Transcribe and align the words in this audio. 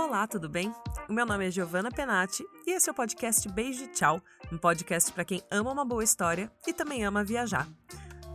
Olá, 0.00 0.28
tudo 0.28 0.48
bem? 0.48 0.72
O 1.08 1.12
meu 1.12 1.26
nome 1.26 1.48
é 1.48 1.50
Giovanna 1.50 1.90
Penati 1.90 2.44
e 2.64 2.70
esse 2.70 2.88
é 2.88 2.92
o 2.92 2.94
podcast 2.94 3.48
Beijo 3.48 3.82
e 3.82 3.88
Tchau, 3.88 4.22
um 4.50 4.56
podcast 4.56 5.10
para 5.10 5.24
quem 5.24 5.42
ama 5.50 5.72
uma 5.72 5.84
boa 5.84 6.04
história 6.04 6.52
e 6.68 6.72
também 6.72 7.04
ama 7.04 7.24
viajar. 7.24 7.66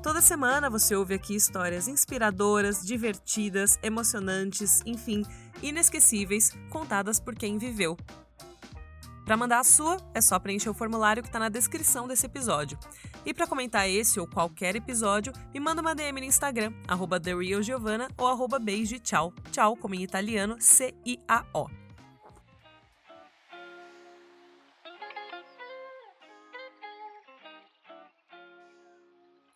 Toda 0.04 0.22
semana 0.22 0.70
você 0.70 0.94
ouve 0.94 1.14
aqui 1.14 1.34
histórias 1.34 1.88
inspiradoras, 1.88 2.86
divertidas, 2.86 3.80
emocionantes, 3.82 4.82
enfim, 4.86 5.24
inesquecíveis, 5.62 6.52
contadas 6.70 7.18
por 7.18 7.34
quem 7.34 7.58
viveu. 7.58 7.96
Para 9.24 9.38
mandar 9.38 9.60
a 9.60 9.64
sua, 9.64 9.96
é 10.14 10.20
só 10.20 10.38
preencher 10.40 10.70
o 10.70 10.74
formulário 10.74 11.24
que 11.24 11.30
está 11.30 11.40
na 11.40 11.48
descrição 11.48 12.10
desse 12.10 12.26
episódio. 12.26 12.78
E 13.26 13.34
para 13.34 13.48
comentar 13.48 13.90
esse 13.90 14.20
ou 14.20 14.28
qualquer 14.28 14.76
episódio, 14.76 15.32
me 15.54 15.60
manda 15.60 15.82
uma 15.82 15.96
DM 15.96 16.20
no 16.20 16.28
Instagram, 16.28 16.74
arroba 16.88 17.20
TheRealGiovanna 17.20 18.10
ou 18.18 18.28
arroba 18.28 18.60
tchau. 19.02 19.34
Tchau, 19.52 19.78
como 19.78 19.96
em 19.96 20.04
italiano, 20.04 20.58
C-I-A-O. 20.60 21.84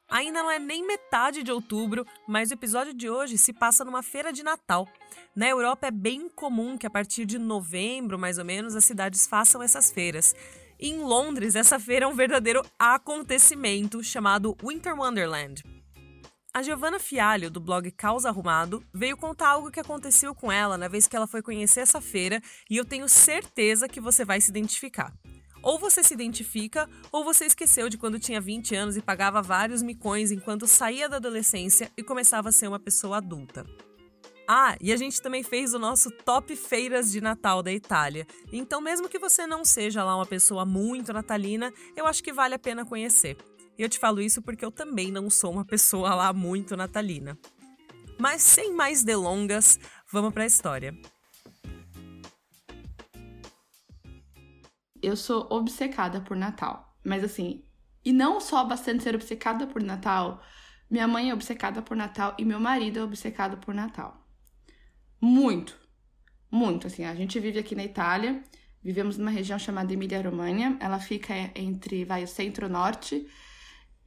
Ainda 0.09 0.42
não 0.42 0.50
é 0.50 0.58
nem 0.58 0.88
metade 0.88 1.44
de 1.44 1.52
outubro, 1.52 2.06
mas 2.26 2.50
o 2.50 2.54
episódio 2.54 2.94
de 2.94 3.09
hoje 3.09 3.38
se 3.38 3.52
passa 3.52 3.84
numa 3.84 4.02
feira 4.02 4.31
de 4.31 4.42
Natal. 4.42 4.88
Na 5.36 5.48
Europa 5.48 5.88
é 5.88 5.92
bem 5.92 6.30
comum 6.30 6.78
que 6.78 6.88
a 6.88 6.90
partir 6.90 7.26
de 7.26 7.38
novembro, 7.38 8.18
mais 8.18 8.38
ou 8.40 8.45
menos, 8.45 8.76
as 8.76 8.86
cidades 8.86 9.28
façam 9.28 9.62
essas 9.62 9.92
feiras. 9.92 10.34
Em 10.80 10.99
Londres, 10.99 11.55
essa 11.55 11.80
feira 11.80 12.05
é 12.05 12.08
um 12.08 12.13
verdadeiro 12.13 12.62
acontecimento 12.77 14.04
chamado 14.04 14.55
Winter 14.63 14.95
Wonderland. 14.95 15.63
A 16.53 16.62
Giovanna 16.62 17.00
Fialho, 17.00 17.50
do 17.50 17.59
blog 17.59 17.90
Caos 17.91 18.26
Arrumado, 18.26 18.84
veio 18.94 19.17
contar 19.17 19.50
algo 19.50 19.72
que 19.72 19.80
aconteceu 19.80 20.36
com 20.36 20.52
ela 20.52 20.77
na 20.77 20.88
vez 20.88 21.08
que 21.08 21.16
ela 21.16 21.26
foi 21.26 21.41
conhecer 21.41 21.80
essa 21.80 22.00
feira 22.00 22.39
e 22.69 22.78
eu 22.78 22.86
tenho 22.86 23.09
certeza 23.09 23.88
que 23.88 24.00
você 24.00 24.23
vai 24.23 24.39
se 24.39 24.52
identificar. 24.52 25.11
Ou 25.64 25.80
você 25.80 26.03
se 26.03 26.14
identifica, 26.14 26.88
ou 27.12 27.23
você 27.23 27.45
esqueceu 27.45 27.89
de 27.89 27.97
quando 27.97 28.19
tinha 28.19 28.39
20 28.39 28.75
anos 28.75 28.95
e 28.95 29.02
pagava 29.02 29.41
vários 29.41 29.81
micões 29.81 30.31
enquanto 30.31 30.67
saía 30.67 31.09
da 31.09 31.17
adolescência 31.17 31.91
e 31.97 32.03
começava 32.03 32.50
a 32.50 32.52
ser 32.52 32.67
uma 32.67 32.80
pessoa 32.80 33.17
adulta. 33.17 33.66
Ah, 34.48 34.78
e 34.80 34.94
a 34.94 34.98
gente 34.98 35.22
também 35.22 35.44
fez 35.44 35.73
o 35.73 35.80
nosso 35.80 36.09
Top 36.09 36.56
Feiras 36.56 37.12
de 37.12 37.20
Natal 37.20 37.62
da 37.62 37.72
Itália. 37.72 38.26
Então, 38.52 38.80
mesmo 38.80 39.09
que 39.09 39.20
você 39.20 39.45
não 39.45 39.66
seja 39.66 40.03
lá 40.03 40.16
uma 40.16 40.26
pessoa 40.26 40.66
muito 40.66 41.12
natalina, 41.12 41.73
eu 41.95 42.08
acho 42.08 42.23
que 42.23 42.31
vale 42.31 42.56
a 42.56 42.59
pena 42.59 42.86
conhecer. 42.86 43.38
E 43.78 43.81
eu 43.81 43.90
te 43.90 44.00
falo 44.00 44.22
isso 44.22 44.42
porque 44.42 44.64
eu 44.64 44.72
também 44.72 45.12
não 45.12 45.30
sou 45.30 45.52
uma 45.52 45.66
pessoa 45.66 46.16
lá 46.16 46.31
muito 46.31 46.78
natalina. 46.78 47.38
Mas 48.18 48.42
sem 48.42 48.73
mais 48.73 49.03
delongas, 49.03 49.78
vamos 50.12 50.34
para 50.34 50.44
a 50.44 50.48
história. 50.48 50.98
eu 55.02 55.16
sou 55.16 55.48
obcecada 55.50 56.22
por 56.22 56.36
Natal. 56.36 56.95
Mas 57.03 57.23
assim, 57.23 57.64
e 58.03 58.12
não 58.12 58.40
só 58.40 58.64
bastante 58.64 59.03
ser 59.03 59.16
obcecada 59.16 59.68
por 59.68 59.81
Natal, 59.81 60.42
minha 60.90 61.08
mãe 61.08 61.30
é 61.30 61.34
obcecada 61.34 61.81
por 61.81 61.95
Natal 61.95 62.36
e 62.38 62.45
meu 62.45 62.59
marido 62.59 63.00
é 63.00 63.03
obcecado 63.03 63.58
por 63.58 63.73
Natal. 63.73 64.27
Muito. 65.22 65.78
Muito, 66.52 66.88
assim. 66.88 67.06
A 67.06 67.16
gente 67.16 67.40
vive 67.40 67.60
aqui 67.60 67.76
na 67.76 67.84
Itália, 67.84 68.44
vivemos 68.84 69.18
numa 69.18 69.32
região 69.32 69.59
chamada 69.59 69.92
Emília-Romagna. 69.92 70.78
Ela 70.80 71.00
fica 71.00 71.34
entre, 71.56 72.06
vai, 72.06 72.24
o 72.24 72.28
centro-norte. 72.28 73.28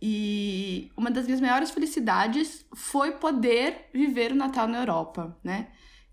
E 0.00 0.90
uma 0.96 1.10
das 1.10 1.26
minhas 1.26 1.40
maiores 1.40 1.70
felicidades 1.70 2.64
foi 2.74 3.12
poder 3.12 3.90
viver 3.92 4.32
o 4.32 4.36
Natal 4.36 4.66
na 4.66 4.78
Europa, 4.78 5.38
né? 5.44 5.68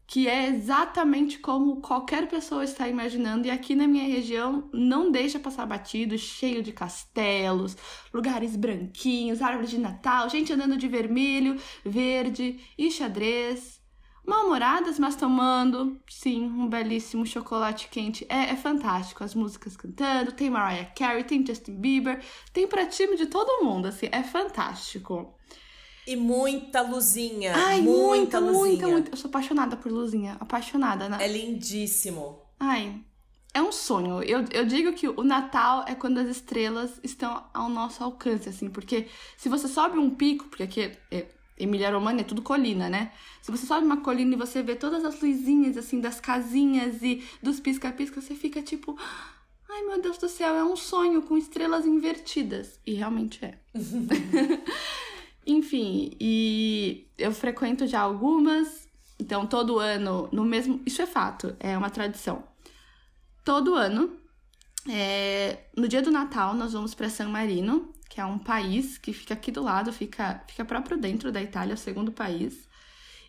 que 0.08 0.26
é 0.30 0.48
exatamente 0.48 1.38
como 1.38 1.82
qualquer 1.82 2.30
pessoa 2.30 2.64
está 2.64 2.88
imaginando, 2.88 3.46
e 3.46 3.52
aqui 3.52 3.76
na 3.76 3.86
minha 3.86 4.06
região 4.06 4.70
não 4.74 5.12
deixa 5.12 5.38
passar 5.38 5.66
batido, 5.66 6.18
cheio 6.18 6.64
de 6.64 6.72
castelos, 6.72 7.76
lugares 8.14 8.56
branquinhos, 8.56 9.42
árvores 9.42 9.70
de 9.70 9.78
Natal, 9.78 10.30
gente 10.30 10.54
andando 10.54 10.78
de 10.78 10.88
vermelho, 10.88 11.60
verde 11.84 12.58
e 12.78 12.90
xadrez. 12.90 13.77
Mal-humoradas, 14.28 15.00
mas 15.00 15.16
tomando, 15.16 15.98
sim, 16.10 16.44
um 16.44 16.68
belíssimo 16.68 17.26
chocolate 17.26 17.88
quente. 17.88 18.26
É, 18.28 18.50
é 18.50 18.56
fantástico. 18.58 19.24
As 19.24 19.34
músicas 19.34 19.78
cantando, 19.78 20.34
tem 20.34 20.50
Mariah 20.50 20.92
Carey, 20.94 21.24
tem 21.24 21.46
Justin 21.46 21.76
Bieber, 21.76 22.22
tem 22.52 22.68
pra 22.68 22.86
time 22.86 23.16
de 23.16 23.28
todo 23.28 23.64
mundo, 23.64 23.88
assim, 23.88 24.10
é 24.12 24.22
fantástico. 24.24 25.34
E 26.06 26.18
muita 26.18 26.82
luzinha. 26.82 27.54
Ai, 27.56 27.80
muita, 27.80 28.02
muita, 28.02 28.40
luzinha. 28.40 28.64
muita, 28.66 28.88
muita. 28.88 29.12
Eu 29.12 29.18
sou 29.18 29.30
apaixonada 29.30 29.78
por 29.78 29.92
luzinha. 29.92 30.36
Apaixonada, 30.42 31.08
né? 31.08 31.18
É 31.22 31.28
lindíssimo. 31.28 32.42
Ai, 32.60 33.02
é 33.54 33.62
um 33.62 33.72
sonho. 33.72 34.22
Eu, 34.24 34.44
eu 34.52 34.66
digo 34.66 34.92
que 34.92 35.08
o 35.08 35.24
Natal 35.24 35.86
é 35.88 35.96
quando 35.96 36.18
as 36.18 36.28
estrelas 36.28 37.00
estão 37.02 37.46
ao 37.54 37.70
nosso 37.70 38.04
alcance, 38.04 38.50
assim, 38.50 38.70
porque 38.70 39.08
se 39.38 39.48
você 39.48 39.70
sobe 39.70 39.98
um 39.98 40.10
pico, 40.10 40.46
porque 40.46 40.64
aqui 40.64 40.92
é, 41.12 41.28
Emília 41.58 41.92
Romana 41.92 42.22
é 42.22 42.24
tudo 42.24 42.42
colina, 42.42 42.90
né? 42.90 43.12
Se 43.42 43.52
você 43.52 43.66
sobe 43.66 43.86
uma 43.86 43.98
colina 43.98 44.34
e 44.34 44.38
você 44.38 44.62
vê 44.62 44.76
todas 44.76 45.04
as 45.04 45.20
luzinhas, 45.22 45.78
assim, 45.78 46.00
das 46.00 46.20
casinhas 46.20 47.02
e 47.02 47.24
dos 47.42 47.60
pisca-pisca, 47.60 48.22
você 48.22 48.36
fica 48.36 48.62
tipo. 48.62 48.98
Ai, 49.70 49.84
meu 49.84 50.02
Deus 50.02 50.18
do 50.18 50.30
céu, 50.30 50.56
é 50.56 50.64
um 50.64 50.76
sonho 50.76 51.22
com 51.22 51.38
estrelas 51.38 51.86
invertidas. 51.86 52.80
E 52.86 52.94
realmente 52.94 53.44
é. 53.44 53.58
Enfim, 55.46 56.12
e 56.20 57.08
eu 57.18 57.32
frequento 57.32 57.88
já 57.88 58.02
algumas, 58.02 58.88
então 59.18 59.48
todo 59.48 59.80
ano, 59.80 60.30
no 60.32 60.44
mesmo. 60.46 60.82
Isso 60.86 61.02
é 61.02 61.06
fato, 61.06 61.56
é 61.60 61.78
uma 61.78 61.90
tradição. 61.90 62.44
Todo 63.44 63.76
ano, 63.76 64.16
é, 64.90 65.66
no 65.76 65.88
dia 65.88 66.02
do 66.02 66.12
Natal, 66.12 66.54
nós 66.54 66.74
vamos 66.74 66.94
para 66.94 67.10
San 67.10 67.30
Marino, 67.30 67.94
que 68.10 68.20
é 68.22 68.26
um 68.26 68.40
país 68.40 68.98
que 68.98 69.14
fica 69.14 69.34
aqui 69.34 69.52
do 69.52 69.64
lado, 69.64 69.92
fica, 69.94 70.44
fica 70.48 70.66
próprio 70.66 70.98
dentro 70.98 71.32
da 71.32 71.42
Itália, 71.42 71.76
o 71.76 71.78
segundo 71.78 72.12
país. 72.12 72.68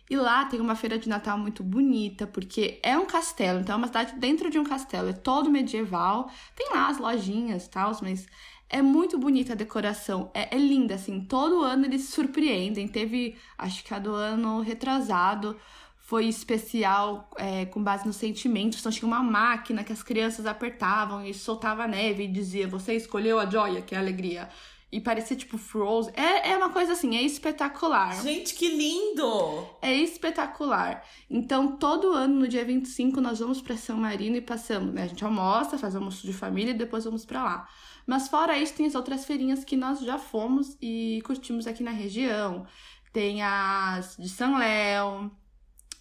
E 0.09 0.15
lá 0.15 0.45
tem 0.45 0.59
uma 0.59 0.75
feira 0.75 0.97
de 0.97 1.07
Natal 1.07 1.37
muito 1.37 1.63
bonita, 1.63 2.25
porque 2.25 2.79
é 2.81 2.97
um 2.97 3.05
castelo, 3.05 3.59
então 3.59 3.75
é 3.75 3.77
uma 3.77 3.87
cidade 3.87 4.15
dentro 4.17 4.49
de 4.49 4.57
um 4.57 4.63
castelo, 4.63 5.09
é 5.09 5.13
todo 5.13 5.51
medieval. 5.51 6.31
Tem 6.55 6.69
lá 6.73 6.87
as 6.87 6.97
lojinhas 6.97 7.65
e 7.65 7.69
tal, 7.69 7.95
mas 8.01 8.25
é 8.69 8.81
muito 8.81 9.17
bonita 9.17 9.53
a 9.53 9.55
decoração, 9.55 10.31
é, 10.33 10.55
é, 10.55 10.57
linda, 10.59 10.95
assim. 10.95 11.21
Todo 11.21 11.63
ano 11.63 11.85
eles 11.85 12.09
surpreendem. 12.09 12.87
Teve, 12.87 13.35
acho 13.57 13.83
que 13.83 13.93
a 13.93 13.99
do 13.99 14.13
ano 14.13 14.61
retrasado 14.61 15.55
foi 16.09 16.25
especial 16.25 17.29
é, 17.37 17.67
com 17.67 17.83
base 17.83 18.07
nos 18.07 18.15
sentimentos. 18.15 18.79
Então 18.79 18.91
tinha 18.91 19.07
uma 19.07 19.21
máquina 19.21 19.83
que 19.83 19.93
as 19.93 20.01
crianças 20.01 20.47
apertavam 20.47 21.23
e 21.23 21.35
soltava 21.35 21.87
neve 21.87 22.23
e 22.23 22.27
dizia: 22.27 22.67
Você 22.67 22.95
escolheu 22.95 23.39
a 23.39 23.45
joia, 23.45 23.83
que 23.83 23.93
é 23.93 23.97
a 23.99 24.01
alegria. 24.01 24.49
E 24.91 24.99
parecia 24.99 25.37
tipo 25.37 25.55
Frozen. 25.55 26.11
É, 26.15 26.49
é 26.49 26.57
uma 26.57 26.71
coisa 26.71 26.93
assim, 26.93 27.15
é 27.15 27.21
espetacular. 27.21 28.23
Gente, 28.23 28.55
que 28.55 28.69
lindo! 28.69 29.67
É 29.83 29.93
espetacular. 29.93 31.05
Então, 31.29 31.77
todo 31.77 32.11
ano, 32.13 32.39
no 32.39 32.47
dia 32.47 32.65
25, 32.65 33.21
nós 33.21 33.37
vamos 33.37 33.61
para 33.61 33.77
São 33.77 33.95
Marino 33.95 34.35
e 34.35 34.41
passamos, 34.41 34.91
né? 34.91 35.03
A 35.03 35.07
gente 35.07 35.23
almoça, 35.23 35.77
faz 35.77 35.95
almoço 35.95 36.25
de 36.25 36.33
família 36.33 36.71
e 36.71 36.77
depois 36.77 37.05
vamos 37.05 37.23
para 37.23 37.43
lá. 37.43 37.69
Mas 38.07 38.27
fora 38.27 38.57
isso, 38.57 38.73
tem 38.73 38.87
as 38.87 38.95
outras 38.95 39.25
feirinhas 39.25 39.63
que 39.63 39.77
nós 39.77 39.99
já 39.99 40.17
fomos 40.17 40.75
e 40.81 41.21
curtimos 41.23 41.67
aqui 41.67 41.83
na 41.83 41.91
região. 41.91 42.65
Tem 43.13 43.43
as 43.43 44.17
de 44.17 44.27
São 44.27 44.57
Léo, 44.57 45.31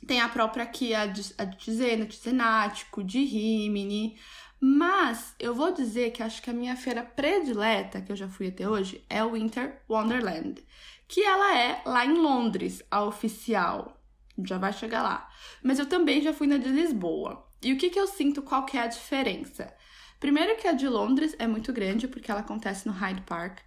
tem 0.09 0.21
a 0.23 0.29
própria 0.29 0.65
aqui, 0.65 0.95
a 0.95 1.03
a 1.03 1.07
de 1.45 1.57
Tizena, 1.59 2.07
Tizenático, 2.07 3.05
de 3.05 3.23
Rimini. 3.23 4.19
Mas 4.59 5.35
eu 5.39 5.55
vou 5.55 5.71
dizer 5.71 6.11
que 6.11 6.23
acho 6.23 6.43
que 6.43 6.51
a 6.51 6.55
minha 6.55 6.75
feira 6.75 7.03
predileta, 7.05 8.01
que 8.01 8.11
eu 8.11 8.17
já 8.17 8.27
fui 8.27 8.49
até 8.49 8.69
hoje, 8.69 9.05
é 9.09 9.23
o 9.23 9.33
Winter 9.33 9.83
Wonderland. 9.89 10.65
Que 11.07 11.23
ela 11.23 11.57
é 11.57 11.83
lá 11.85 12.05
em 12.07 12.15
Londres, 12.15 12.83
a 12.91 13.05
oficial. 13.05 13.97
Já 14.43 14.57
vai 14.57 14.73
chegar 14.73 15.03
lá. 15.03 15.31
Mas 15.63 15.79
eu 15.79 15.87
também 15.87 16.23
já 16.23 16.33
fui 16.33 16.47
na 16.47 16.57
de 16.57 16.69
Lisboa. 16.71 17.47
E 17.63 17.73
o 17.73 17.77
que, 17.77 17.91
que 17.91 18.01
eu 18.01 18.07
sinto, 18.07 18.43
qual 18.43 18.65
que 18.65 18.79
é 18.79 18.83
a 18.83 18.87
diferença? 18.87 19.73
Primeiro 20.19 20.57
que 20.57 20.67
a 20.67 20.73
de 20.73 20.89
Londres 20.89 21.37
é 21.39 21.47
muito 21.47 21.73
grande, 21.73 22.09
porque 22.09 22.31
ela 22.31 22.41
acontece 22.41 22.87
no 22.87 22.93
Hyde 22.93 23.23
Park. 23.23 23.59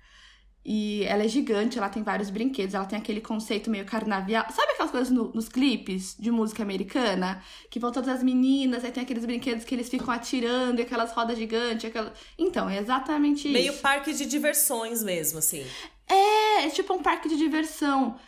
E 0.63 1.04
ela 1.06 1.24
é 1.24 1.28
gigante, 1.28 1.80
ela 1.80 1.90
tem 1.90 2.04
vários 2.04 2.30
brinquedos, 2.30 2.75
ela 2.75 2.86
tem 2.86 3.00
aquele 3.00 3.19
conceito 3.19 3.69
meio 3.69 3.84
carnavial. 3.84 4.46
Sabe 4.52 4.74
aquelas 4.74 4.92
coisas 4.92 5.10
no, 5.10 5.31
nos 5.34 5.50
clipes 5.50 6.16
de 6.19 6.30
música 6.30 6.62
americana? 6.62 7.42
Que 7.69 7.80
vão 7.80 7.92
todas 7.92 8.10
as 8.10 8.24
meninas, 8.24 8.86
aí 8.86 8.92
tem 8.92 9.02
aqueles 9.02 9.25
brinquedos 9.25 9.66
que 9.66 9.74
eles 9.74 9.90
ficam 9.90 10.13
atirando, 10.13 10.80
e 10.80 10.84
aquelas 10.84 11.12
rodas 11.13 11.38
gigantes, 11.38 11.86
aquela... 11.86 12.13
Então, 12.38 12.69
é 12.69 12.78
exatamente 12.78 13.48
meio 13.48 13.63
isso. 13.63 13.72
Meio 13.72 13.81
parque 13.81 14.13
de 14.13 14.25
diversões 14.25 15.04
mesmo, 15.04 15.40
assim. 15.40 15.66
É, 16.08 16.66
é 16.66 16.69
tipo 16.69 16.94
um 16.94 17.02
parque 17.02 17.28
de 17.28 17.38
diversão. 17.38 18.19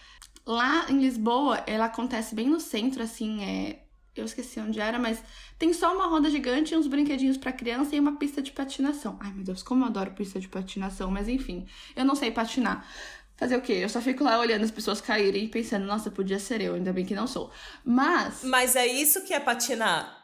Lá 0.45 0.87
em 0.89 0.99
Lisboa, 0.99 1.63
ela 1.67 1.85
acontece 1.85 2.33
bem 2.33 2.49
no 2.49 2.59
centro, 2.59 3.03
assim, 3.03 3.43
é 3.43 3.82
eu 4.15 4.25
esqueci 4.25 4.59
onde 4.59 4.79
era, 4.79 4.99
mas 4.99 5.23
tem 5.57 5.73
só 5.73 5.93
uma 5.93 6.07
roda 6.07 6.29
gigante, 6.29 6.75
uns 6.75 6.87
brinquedinhos 6.87 7.37
para 7.37 7.51
criança 7.51 7.95
e 7.95 7.99
uma 7.99 8.17
pista 8.17 8.41
de 8.41 8.51
patinação. 8.51 9.17
Ai, 9.19 9.31
meu 9.33 9.43
Deus, 9.43 9.63
como 9.63 9.83
eu 9.83 9.87
adoro 9.87 10.11
pista 10.11 10.39
de 10.39 10.47
patinação, 10.47 11.09
mas 11.09 11.27
enfim, 11.27 11.65
eu 11.95 12.05
não 12.05 12.15
sei 12.15 12.31
patinar. 12.31 12.87
Fazer 13.35 13.57
o 13.57 13.61
quê? 13.61 13.73
Eu 13.73 13.89
só 13.89 13.99
fico 13.99 14.23
lá 14.23 14.39
olhando 14.39 14.63
as 14.63 14.71
pessoas 14.71 15.01
caírem 15.01 15.45
e 15.45 15.47
pensando, 15.47 15.85
nossa, 15.85 16.11
podia 16.11 16.39
ser 16.39 16.61
eu, 16.61 16.75
ainda 16.75 16.93
bem 16.93 17.05
que 17.05 17.15
não 17.15 17.25
sou. 17.25 17.51
Mas. 17.83 18.43
Mas 18.43 18.75
é 18.75 18.85
isso 18.85 19.25
que 19.25 19.33
é 19.33 19.39
patinar. 19.39 20.22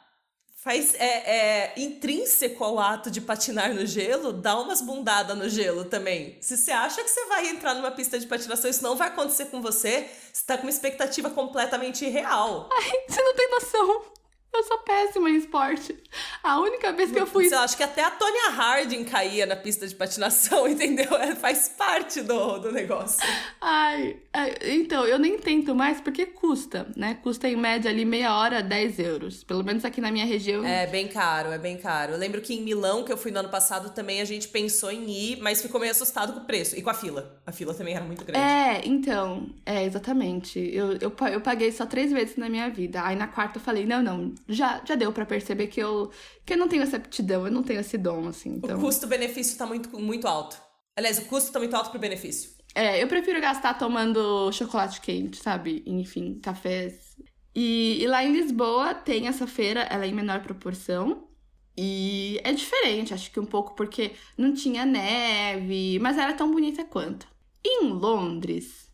Faz 0.62 0.94
é, 0.96 1.70
é 1.70 1.74
intrínseco 1.78 2.64
ao 2.64 2.80
ato 2.80 3.10
de 3.10 3.22
patinar 3.22 3.74
no 3.74 3.86
gelo, 3.86 4.34
dá 4.34 4.60
umas 4.60 4.82
bundadas 4.82 5.38
no 5.38 5.48
gelo 5.48 5.86
também. 5.86 6.38
Se 6.42 6.58
você 6.58 6.72
acha 6.72 7.02
que 7.04 7.10
você 7.10 7.26
vai 7.28 7.48
entrar 7.48 7.74
numa 7.74 7.92
pista 7.92 8.20
de 8.20 8.28
patinação, 8.28 8.70
isso 8.70 8.84
não 8.84 8.96
vai 8.96 9.08
acontecer 9.08 9.46
com 9.46 9.62
você, 9.62 10.10
você 10.34 10.44
tá 10.46 10.58
com 10.58 10.64
uma 10.64 10.70
expectativa 10.70 11.30
completamente 11.30 12.06
irreal. 12.06 12.68
Ai, 12.72 12.92
você 13.08 13.22
não 13.22 13.36
tem 13.36 13.50
noção. 13.50 14.19
Eu 14.51 14.63
sou 14.63 14.80
péssima 14.80 15.30
em 15.30 15.36
esporte. 15.36 15.96
A 16.44 16.60
única 16.60 16.92
vez 16.92 17.12
que 17.12 17.19
eu 17.19 17.28
fui. 17.28 17.48
Eu 17.54 17.60
acho 17.60 17.78
que 17.78 17.84
até 17.84 18.04
a 18.04 18.12
Tonya 18.12 18.50
Harding 18.50 19.04
caía 19.06 19.46
na 19.46 19.56
pista 19.56 19.88
de 19.88 19.96
patinação, 19.96 20.68
entendeu? 20.68 21.16
É, 21.18 21.36
faz 21.36 21.69
parte 21.69 22.22
do, 22.22 22.57
do 22.57 22.72
negócio. 22.72 23.25
Ai, 23.62 24.18
então, 24.63 25.06
eu 25.06 25.19
nem 25.19 25.38
tento 25.38 25.75
mais 25.75 26.01
porque 26.01 26.25
custa, 26.25 26.88
né? 26.96 27.18
Custa 27.22 27.48
em 27.48 27.56
média 27.56 27.90
ali 27.92 28.04
meia 28.04 28.36
hora 28.36 28.62
10 28.62 29.00
euros. 29.00 29.44
Pelo 29.44 29.63
menos 29.63 29.86
aqui 29.86 30.01
na 30.01 30.12
minha 30.12 30.25
região. 30.25 30.66
É 30.66 30.88
bem 30.88 31.07
caro, 31.07 31.52
é 31.52 31.57
bem 31.57 31.78
caro. 31.78 32.13
Eu 32.13 32.18
lembro 32.18 32.42
que 32.42 32.54
em 32.54 32.62
Milão, 32.62 33.04
que 33.04 33.13
eu 33.13 33.18
fui 33.18 33.31
no 33.31 33.40
ano 33.40 33.50
passado, 33.50 33.92
também 33.92 34.19
a 34.19 34.25
gente 34.25 34.48
pensou 34.48 34.92
em 34.92 35.10
ir, 35.10 35.40
mas 35.42 35.62
ficou 35.62 35.80
meio 35.80 35.92
assustado 35.92 36.34
com 36.34 36.40
o 36.40 36.45
preço. 36.45 36.78
E 36.78 36.81
com 36.81 36.90
a 36.90 36.94
fila. 36.94 37.40
A 37.45 37.52
fila 37.52 37.74
também 37.74 37.95
era 37.95 38.04
muito 38.04 38.25
grande. 38.25 38.44
É, 38.44 38.81
então. 38.84 39.48
É, 39.66 39.86
exatamente. 39.86 40.60
Eu, 40.60 40.94
eu, 40.94 41.13
eu 41.31 41.42
paguei 41.42 41.72
só 41.72 41.86
três 41.86 42.12
vezes 42.12 42.36
na 42.36 42.50
minha 42.50 42.69
vida. 42.69 43.04
Aí 43.04 43.16
na 43.16 43.28
quarta 43.28 43.57
eu 43.57 43.62
falei, 43.62 43.86
não, 43.86 44.02
não 44.02 44.34
já, 44.48 44.82
já 44.86 44.96
deu 44.96 45.12
para 45.12 45.26
perceber 45.26 45.68
que 45.68 45.80
eu, 45.80 46.12
que 46.46 46.54
eu 46.54 46.58
não 46.58 46.68
tenho 46.68 46.84
essa 46.84 46.98
aptidão, 46.98 47.46
eu 47.46 47.52
não 47.52 47.64
tenho 47.64 47.80
esse 47.80 47.98
dom, 47.98 48.28
assim. 48.28 48.56
Então... 48.56 48.78
O 48.78 48.82
custo-benefício 48.82 49.58
tá 49.58 49.66
muito, 49.66 50.00
muito 50.00 50.28
alto. 50.28 50.62
Aliás, 50.96 51.18
o 51.20 51.26
custo 51.26 51.52
tá 51.52 51.60
muito 51.60 51.76
alto 51.76 51.92
pro 51.92 52.00
benefício. 52.00 52.52
É, 52.76 53.02
eu 53.02 53.08
prefiro 53.08 53.42
gastar 53.42 53.74
tomando 53.76 54.52
chocolate 54.52 55.02
quente, 55.02 55.38
sabe? 55.38 55.84
Enfim, 55.86 56.40
cafés. 56.42 57.16
E, 57.56 58.02
e 58.02 58.08
lá 58.08 58.24
em 58.24 58.32
Lisboa 58.32 58.94
tem 58.94 59.28
essa 59.28 59.48
feira, 59.48 59.82
ela 59.82 60.06
é 60.06 60.08
em 60.08 60.14
menor 60.14 60.42
proporção. 60.42 61.28
E 61.78 62.40
é 62.44 62.52
diferente, 62.52 63.14
acho 63.14 63.32
que 63.32 63.40
um 63.40 63.46
pouco 63.46 63.74
porque 63.74 64.12
não 64.38 64.54
tinha 64.54 64.86
neve, 64.86 65.98
mas 66.00 66.18
era 66.18 66.34
tão 66.34 66.52
bonita 66.52 66.84
quanto. 66.84 67.26
Em 67.66 67.86
Londres, 67.86 68.89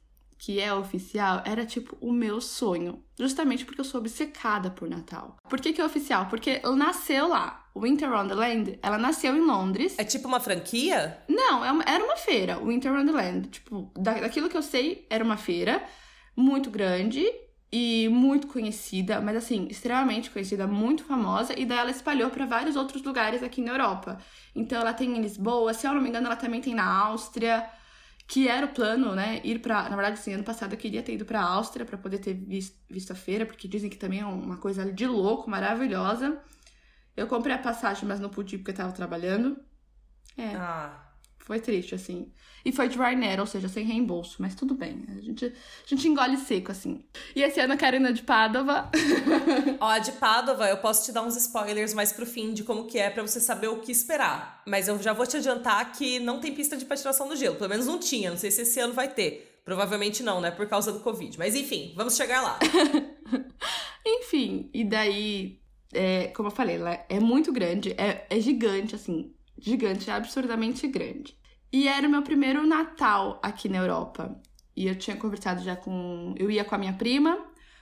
que 0.46 0.62
é 0.62 0.72
oficial, 0.72 1.42
era 1.44 1.66
tipo 1.66 1.98
o 2.00 2.14
meu 2.14 2.40
sonho. 2.40 3.04
Justamente 3.18 3.66
porque 3.66 3.82
eu 3.82 3.86
sou 3.86 4.00
obcecada 4.00 4.70
por 4.70 4.88
Natal. 4.88 5.38
Por 5.50 5.60
que, 5.60 5.74
que 5.74 5.82
é 5.82 5.84
oficial? 5.84 6.28
Porque 6.28 6.62
nasceu 6.78 7.30
lá. 7.30 7.66
Winter 7.76 8.08
Wonderland, 8.12 8.78
ela 8.84 9.00
nasceu 9.00 9.36
em 9.36 9.42
Londres. 9.42 9.96
É 9.98 10.04
tipo 10.04 10.28
uma 10.28 10.40
franquia? 10.40 11.18
Não, 11.28 11.66
é 11.66 11.72
uma, 11.72 11.84
era 11.84 12.04
uma 12.04 12.16
feira, 12.16 12.60
Winter 12.60 12.94
Wonderland. 12.94 13.50
Tipo, 13.50 13.92
daquilo 13.98 14.48
que 14.48 14.56
eu 14.56 14.62
sei, 14.62 15.08
era 15.10 15.24
uma 15.24 15.36
feira 15.36 15.84
muito 16.38 16.70
grande 16.70 17.26
e 17.72 18.08
muito 18.10 18.46
conhecida, 18.46 19.20
mas 19.20 19.38
assim, 19.38 19.68
extremamente 19.68 20.30
conhecida, 20.30 20.68
muito 20.68 21.06
famosa, 21.06 21.60
e 21.60 21.66
daí 21.66 21.80
ela 21.80 21.90
espalhou 21.90 22.30
para 22.30 22.46
vários 22.46 22.76
outros 22.76 23.02
lugares 23.02 23.42
aqui 23.42 23.62
na 23.62 23.72
Europa. 23.72 24.20
Então 24.56 24.80
ela 24.80 24.94
tem 24.94 25.18
em 25.18 25.22
Lisboa, 25.22 25.74
se 25.74 25.88
eu 25.88 25.94
não 25.96 26.02
me 26.02 26.10
engano, 26.10 26.28
ela 26.28 26.36
também 26.36 26.62
tem 26.62 26.76
na 26.76 26.86
Áustria 26.88 27.68
que 28.27 28.48
era 28.48 28.66
o 28.66 28.74
plano, 28.74 29.13
né, 29.16 29.39
ir 29.44 29.60
para, 29.60 29.89
na 29.89 29.95
verdade, 29.95 30.19
sim, 30.19 30.33
ano 30.33 30.44
passado 30.44 30.74
eu 30.74 30.77
queria 30.77 31.04
ter 31.04 31.13
ido 31.13 31.25
para 31.25 31.42
Áustria 31.42 31.86
para 31.86 31.98
poder 31.98 32.19
ter 32.19 32.33
visto, 32.33 32.77
visto 32.89 33.12
a 33.12 33.16
feira, 33.16 33.45
porque 33.45 33.68
dizem 33.68 33.89
que 33.89 33.98
também 33.98 34.19
é 34.22 34.25
uma 34.25 34.57
coisa 34.57 34.92
de 34.92 35.06
louco, 35.06 35.50
maravilhosa. 35.50 36.42
Eu 37.16 37.27
comprei 37.27 37.56
a 37.56 37.60
passagem, 37.60 38.07
mas 38.07 38.19
não 38.19 38.30
pude 38.30 38.57
porque 38.57 38.72
eu 38.72 38.75
tava 38.75 38.92
trabalhando. 38.92 39.57
É. 40.38 40.56
Ah. 40.56 41.05
Foi 41.46 41.60
triste, 41.60 41.94
assim. 41.94 42.32
E 42.66 42.72
foi 42.72 42.90
de 42.90 42.98
Ryanair, 42.98 43.40
ou 43.40 43.46
seja, 43.46 43.70
sem 43.70 43.86
reembolso, 43.86 44.38
mas 44.40 44.56
tudo 44.56 44.74
bem. 44.74 45.06
A 45.16 45.22
gente, 45.22 45.46
a 45.46 45.88
gente 45.88 46.08
engole 46.08 46.38
seco, 46.38 46.72
assim. 46.72 47.06
E 47.36 47.44
esse 47.44 47.60
ano 47.60 47.76
eu 47.76 47.78
quero 47.78 47.98
ir 47.98 48.14
de 48.14 48.24
Padova. 48.24 48.90
Ó, 49.80 49.88
a 49.88 50.00
de 50.00 50.14
Padova, 50.14 50.68
eu 50.68 50.78
posso 50.78 51.06
te 51.06 51.12
dar 51.12 51.22
uns 51.22 51.38
spoilers 51.38 51.94
mais 51.94 52.12
pro 52.12 52.26
fim 52.26 52.52
de 52.52 52.64
como 52.64 52.86
que 52.86 52.98
é 52.98 53.12
para 53.12 53.22
você 53.22 53.40
saber 53.40 53.68
o 53.68 53.80
que 53.80 53.92
esperar. 53.92 54.64
Mas 54.66 54.88
eu 54.88 55.00
já 55.00 55.14
vou 55.14 55.28
te 55.28 55.38
adiantar 55.38 55.92
que 55.92 56.20
não 56.20 56.40
tem 56.40 56.56
pista 56.56 56.76
de 56.76 56.84
patinação 56.84 57.30
no 57.30 57.36
gelo. 57.36 57.58
Pelo 57.58 57.70
menos 57.70 57.86
não 57.86 58.00
tinha. 58.00 58.32
Não 58.32 58.38
sei 58.38 58.50
se 58.50 58.64
esse 58.64 58.80
ano 58.80 58.94
vai 58.94 59.08
ter. 59.08 59.60
Provavelmente 59.64 60.24
não, 60.24 60.42
né? 60.42 60.50
Por 60.50 60.68
causa 60.68 60.92
do 60.92 61.02
Covid. 61.02 61.38
Mas 61.38 61.54
enfim, 61.54 61.94
vamos 61.96 62.16
chegar 62.16 62.42
lá. 62.42 62.58
enfim, 64.04 64.68
e 64.74 64.84
daí, 64.84 65.60
é, 65.94 66.28
como 66.30 66.48
eu 66.48 66.52
falei, 66.52 66.78
ela 66.78 67.06
é 67.08 67.20
muito 67.20 67.54
grande, 67.54 67.92
é, 68.00 68.26
é 68.32 68.40
gigante, 68.40 68.96
assim 68.96 69.35
gigante, 69.66 70.12
absurdamente 70.12 70.88
grande. 70.88 71.36
E 71.74 71.88
era 71.88 72.08
o 72.08 72.12
meu 72.12 72.22
primeiro 72.22 72.66
Natal 72.66 73.40
aqui 73.42 73.68
na 73.68 73.80
Europa. 73.80 74.40
E 74.76 74.88
eu 74.88 74.96
tinha 74.96 75.18
conversado 75.18 75.64
já 75.64 75.76
com. 75.76 76.36
Eu 76.38 76.52
ia 76.52 76.64
com 76.64 76.76
a 76.76 76.78
minha 76.78 76.94
prima, 76.94 77.38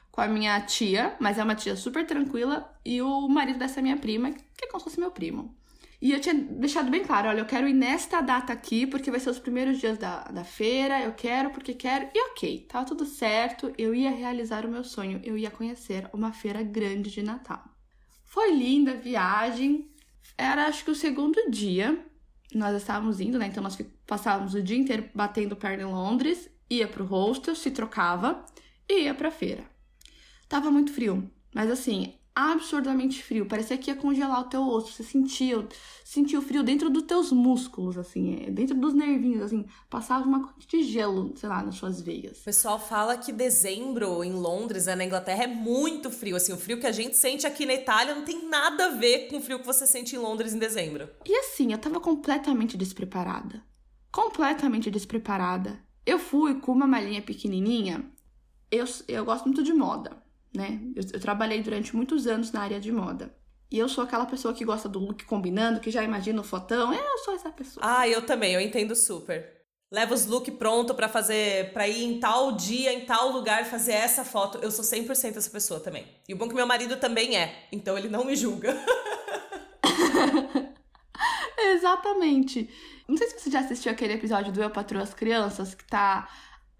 com 0.09 0.21
a 0.21 0.27
minha 0.27 0.59
tia, 0.61 1.15
mas 1.19 1.37
é 1.37 1.43
uma 1.43 1.55
tia 1.55 1.75
super 1.75 2.05
tranquila, 2.05 2.71
e 2.85 3.01
o 3.01 3.27
marido 3.27 3.59
dessa 3.59 3.81
minha 3.81 3.97
prima, 3.97 4.31
que 4.31 4.65
é 4.65 4.67
como 4.67 4.79
se 4.79 4.85
fosse 4.85 4.99
meu 4.99 5.11
primo. 5.11 5.55
E 6.01 6.11
eu 6.11 6.21
tinha 6.21 6.33
deixado 6.33 6.89
bem 6.89 7.03
claro: 7.03 7.27
olha, 7.27 7.39
eu 7.39 7.45
quero 7.45 7.67
ir 7.67 7.73
nesta 7.73 8.21
data 8.21 8.53
aqui, 8.53 8.87
porque 8.87 9.11
vai 9.11 9.19
ser 9.19 9.29
os 9.29 9.39
primeiros 9.39 9.79
dias 9.79 9.97
da, 9.97 10.23
da 10.23 10.43
feira, 10.45 11.01
eu 11.01 11.13
quero 11.13 11.49
porque 11.49 11.73
quero. 11.73 12.09
E 12.13 12.31
ok, 12.31 12.65
tava 12.69 12.85
tudo 12.85 13.05
certo, 13.05 13.73
eu 13.77 13.93
ia 13.93 14.11
realizar 14.11 14.65
o 14.65 14.69
meu 14.69 14.83
sonho, 14.83 15.19
eu 15.23 15.37
ia 15.37 15.51
conhecer 15.51 16.09
uma 16.13 16.31
feira 16.31 16.63
grande 16.63 17.11
de 17.11 17.21
Natal. 17.21 17.63
Foi 18.23 18.51
linda 18.51 18.91
a 18.91 18.95
viagem, 18.95 19.92
era 20.37 20.67
acho 20.67 20.83
que 20.83 20.91
o 20.91 20.95
segundo 20.95 21.49
dia, 21.49 22.05
nós 22.53 22.75
estávamos 22.75 23.19
indo, 23.19 23.37
né? 23.37 23.47
Então 23.47 23.63
nós 23.63 23.77
passávamos 24.05 24.53
o 24.53 24.61
dia 24.61 24.77
inteiro 24.77 25.09
batendo 25.13 25.55
perna 25.55 25.83
em 25.83 25.91
Londres, 25.91 26.49
ia 26.69 26.87
pro 26.87 27.05
hostel, 27.05 27.55
se 27.55 27.71
trocava 27.71 28.45
e 28.89 29.03
ia 29.03 29.13
pra 29.13 29.31
feira. 29.31 29.63
Tava 30.47 30.69
muito 30.71 30.91
frio, 30.91 31.29
mas 31.53 31.69
assim, 31.71 32.15
absurdamente 32.35 33.21
frio. 33.23 33.45
Parecia 33.45 33.77
que 33.77 33.91
ia 33.91 33.95
congelar 33.95 34.41
o 34.41 34.45
teu 34.45 34.61
osso. 34.67 34.91
Você 34.91 35.03
sentia, 35.03 35.67
sentia 36.03 36.39
o 36.39 36.41
frio 36.41 36.63
dentro 36.63 36.89
dos 36.89 37.03
teus 37.03 37.31
músculos, 37.31 37.97
assim, 37.97 38.43
é, 38.43 38.51
dentro 38.51 38.75
dos 38.75 38.93
nervinhos, 38.93 39.43
assim. 39.43 39.65
Passava 39.89 40.25
uma 40.25 40.41
coisa 40.41 40.67
de 40.67 40.83
gelo, 40.83 41.33
sei 41.35 41.49
lá, 41.49 41.63
nas 41.63 41.75
suas 41.75 42.01
veias. 42.01 42.41
O 42.41 42.43
pessoal 42.43 42.79
fala 42.79 43.17
que 43.17 43.31
dezembro 43.31 44.23
em 44.23 44.33
Londres, 44.33 44.87
né, 44.87 44.95
na 44.95 45.05
Inglaterra, 45.05 45.43
é 45.43 45.47
muito 45.47 46.09
frio. 46.09 46.35
Assim, 46.35 46.53
o 46.53 46.57
frio 46.57 46.79
que 46.79 46.87
a 46.87 46.91
gente 46.91 47.15
sente 47.15 47.45
aqui 47.45 47.65
na 47.65 47.73
Itália 47.73 48.15
não 48.15 48.23
tem 48.23 48.47
nada 48.47 48.85
a 48.85 48.89
ver 48.89 49.27
com 49.27 49.37
o 49.37 49.41
frio 49.41 49.59
que 49.59 49.65
você 49.65 49.85
sente 49.85 50.15
em 50.15 50.19
Londres 50.19 50.53
em 50.53 50.59
dezembro. 50.59 51.09
E 51.25 51.35
assim, 51.37 51.71
eu 51.71 51.77
tava 51.77 51.99
completamente 51.99 52.77
despreparada. 52.77 53.63
Completamente 54.11 54.89
despreparada. 54.89 55.79
Eu 56.05 56.19
fui 56.19 56.55
com 56.55 56.71
uma 56.71 56.87
malinha 56.87 57.21
pequenininha. 57.21 58.05
Eu, 58.69 58.85
eu 59.07 59.23
gosto 59.23 59.45
muito 59.45 59.63
de 59.63 59.73
moda 59.73 60.22
né? 60.53 60.79
Eu, 60.95 61.03
eu, 61.13 61.19
trabalhei 61.19 61.61
durante 61.61 61.95
muitos 61.95 62.27
anos 62.27 62.51
na 62.51 62.61
área 62.61 62.79
de 62.79 62.91
moda. 62.91 63.35
E 63.71 63.79
eu 63.79 63.89
sou 63.89 64.03
aquela 64.03 64.25
pessoa 64.25 64.53
que 64.53 64.63
gosta 64.63 64.87
do 64.87 64.99
look 64.99 65.23
combinando, 65.25 65.79
que 65.79 65.89
já 65.89 66.03
imagina 66.03 66.39
o 66.39 66.43
fotão. 66.43 66.93
É, 66.93 66.97
eu 66.97 67.17
sou 67.19 67.33
essa 67.33 67.51
pessoa. 67.51 67.83
Ah, 67.83 68.07
eu 68.07 68.23
também, 68.23 68.53
eu 68.53 68.61
entendo 68.61 68.95
super. 68.95 69.63
Leva 69.91 70.13
os 70.13 70.25
look 70.25 70.49
pronto 70.51 70.93
para 70.93 71.09
fazer, 71.09 71.71
para 71.73 71.87
ir 71.87 72.03
em 72.03 72.19
tal 72.19 72.51
dia, 72.53 72.93
em 72.93 73.05
tal 73.05 73.29
lugar, 73.31 73.65
fazer 73.65 73.93
essa 73.93 74.23
foto. 74.23 74.59
Eu 74.59 74.71
sou 74.71 74.85
100% 74.85 75.37
essa 75.37 75.49
pessoa 75.49 75.79
também. 75.79 76.05
E 76.27 76.33
o 76.33 76.37
bom 76.37 76.45
é 76.45 76.49
que 76.49 76.55
meu 76.55 76.67
marido 76.67 76.97
também 76.97 77.37
é, 77.37 77.67
então 77.71 77.97
ele 77.97 78.09
não 78.09 78.25
me 78.25 78.35
julga. 78.35 78.75
Exatamente. 81.57 82.69
Não 83.07 83.17
sei 83.17 83.27
se 83.27 83.39
você 83.39 83.51
já 83.51 83.59
assistiu 83.59 83.91
aquele 83.91 84.13
episódio 84.13 84.51
do 84.51 84.61
Eu 84.61 84.69
Patrulho 84.69 85.03
as 85.03 85.13
Crianças, 85.13 85.75
que 85.75 85.85
tá 85.85 86.27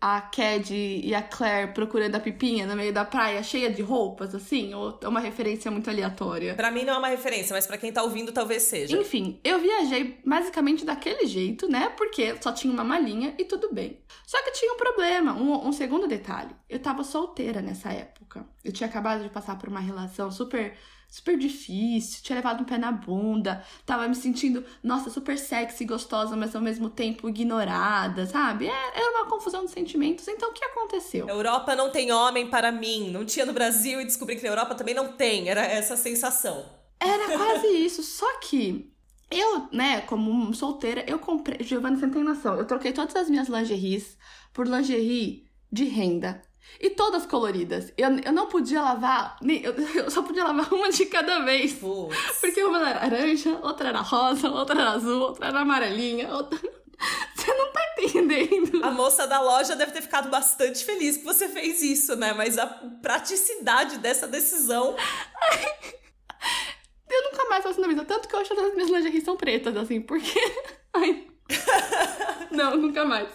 a 0.05 0.19
Cad 0.19 0.69
e 0.69 1.15
a 1.15 1.22
Claire 1.22 1.72
procurando 1.72 2.15
a 2.15 2.19
Pipinha 2.19 2.67
no 2.67 2.75
meio 2.75 2.91
da 2.91 3.05
praia, 3.05 3.41
cheia 3.41 3.72
de 3.72 3.81
roupas, 3.81 4.36
assim? 4.36 4.74
Ou 4.74 5.00
é 5.01 5.07
uma 5.07 5.22
referência 5.22 5.72
muito 5.72 5.89
aleatória? 5.89 6.55
Para 6.55 6.69
mim 6.72 6.83
não 6.83 6.95
é 6.95 6.98
uma 6.98 7.07
referência, 7.07 7.53
mas 7.53 7.65
para 7.65 7.77
quem 7.77 7.89
tá 7.89 8.03
ouvindo 8.03 8.33
talvez 8.33 8.63
seja. 8.63 8.98
Enfim, 8.98 9.39
eu 9.45 9.60
viajei 9.60 10.19
basicamente 10.25 10.83
daquele 10.83 11.25
jeito, 11.25 11.69
né? 11.69 11.88
Porque 11.95 12.36
só 12.41 12.51
tinha 12.51 12.74
uma 12.74 12.83
malinha 12.83 13.33
e 13.38 13.45
tudo 13.45 13.74
bem. 13.74 13.98
Só 14.27 14.43
que 14.43 14.51
tinha 14.51 14.74
um 14.74 14.77
problema, 14.77 15.36
um, 15.38 15.69
um 15.69 15.72
segundo 15.72 16.05
detalhe. 16.05 16.53
Eu 16.69 16.79
tava 16.79 17.01
solteira 17.05 17.62
nessa 17.62 17.89
época. 17.89 18.45
Eu 18.62 18.74
tinha 18.74 18.89
acabado 18.89 19.24
de 19.24 19.29
passar 19.29 19.57
por 19.57 19.69
uma 19.69 19.79
relação 19.79 20.29
super 20.29 20.77
super 21.13 21.38
difícil, 21.38 22.24
tinha 22.24 22.38
levado 22.38 22.62
um 22.62 22.65
pé 22.65 22.75
na 22.75 22.91
bunda, 22.91 23.63
tava 23.86 24.08
me 24.08 24.15
sentindo, 24.15 24.65
nossa, 24.82 25.12
super 25.12 25.38
sexy, 25.38 25.86
gostosa, 25.86 26.36
mas 26.36 26.55
ao 26.55 26.62
mesmo 26.62 26.89
tempo 26.89 27.29
ignorada, 27.29 28.25
sabe? 28.25 28.65
É, 28.65 29.00
era 29.00 29.12
uma 29.20 29.29
confusão 29.29 29.63
de 29.63 29.70
sentimentos. 29.70 30.27
Então 30.27 30.50
o 30.50 30.53
que 30.53 30.65
aconteceu? 30.65 31.29
Europa 31.29 31.75
não 31.75 31.91
tem 31.91 32.12
homem 32.12 32.50
para 32.50 32.72
mim. 32.72 33.12
Não 33.12 33.24
tinha 33.24 33.46
no 33.46 33.53
Brasil 33.53 34.01
e 34.01 34.05
descobri 34.05 34.38
que 34.38 34.41
na 34.41 34.50
Europa 34.50 34.74
também 34.74 34.96
não 34.96 35.13
tem. 35.13 35.50
Era 35.50 35.63
essa 35.63 35.96
sensação. 35.96 36.65
Era 37.00 37.25
quase 37.38 37.67
isso. 37.67 38.01
Só 38.01 38.39
que 38.39 38.91
eu, 39.29 39.67
né, 39.72 40.01
como 40.01 40.51
solteira, 40.55 41.05
eu 41.08 41.20
comprei. 41.20 41.63
Giovanna, 41.63 41.96
você 41.96 42.08
não 42.08 42.13
tem 42.13 42.24
noção. 42.24 42.55
Eu 42.55 42.65
troquei 42.65 42.91
todas 42.91 43.15
as 43.15 43.29
minhas 43.29 43.48
lingeries 43.48 44.17
por 44.51 44.67
lingerie 44.67 45.46
de 45.72 45.84
renda. 45.84 46.41
E 46.79 46.89
todas 46.89 47.25
coloridas. 47.25 47.93
Eu, 47.98 48.10
eu 48.20 48.32
não 48.32 48.48
podia 48.48 48.82
lavar, 48.82 49.38
eu, 49.41 49.74
eu 50.03 50.12
só 50.12 50.22
podia 50.22 50.43
lavar 50.43 50.72
uma 50.74 50.89
de 50.89 51.05
cada 51.05 51.39
vez. 51.39 51.74
Porque 51.74 52.63
uma 52.63 52.89
era 52.89 53.00
laranja, 53.00 53.60
outra 53.62 53.89
era 53.89 54.01
rosa, 54.01 54.50
outra 54.50 54.82
era 54.82 54.91
azul, 54.91 55.22
outra 55.22 55.48
era 55.48 55.60
amarelinha, 55.62 56.34
outra. 56.34 56.60
Você 57.36 57.53
não 57.53 57.72
tá 57.72 57.82
entendendo. 57.98 58.84
A 58.84 58.91
moça 58.91 59.27
da 59.27 59.41
loja 59.41 59.75
deve 59.75 59.91
ter 59.91 60.01
ficado 60.01 60.29
bastante 60.29 60.86
feliz 60.86 61.17
que 61.17 61.25
você 61.25 61.50
fez 61.50 61.82
isso, 61.82 62.15
né? 62.15 62.32
Mas 62.34 62.58
a 62.58 62.65
praticidade 62.65 63.98
dessa 63.98 64.25
decisão. 64.25 64.96
nunca 67.10 67.50
mais 67.50 67.63
faço 67.63 67.82
na 67.82 67.88
vida. 67.88 68.05
Tanto 68.05 68.27
que 68.27 68.36
hoje 68.36 68.50
todas 68.50 68.65
as 68.65 68.74
minhas 68.74 68.89
lingeries 68.89 69.24
são 69.24 69.36
pretas, 69.36 69.75
assim, 69.75 70.01
porque. 70.01 70.39
Ai. 70.93 71.27
não, 72.51 72.77
nunca 72.77 73.03
mais. 73.03 73.29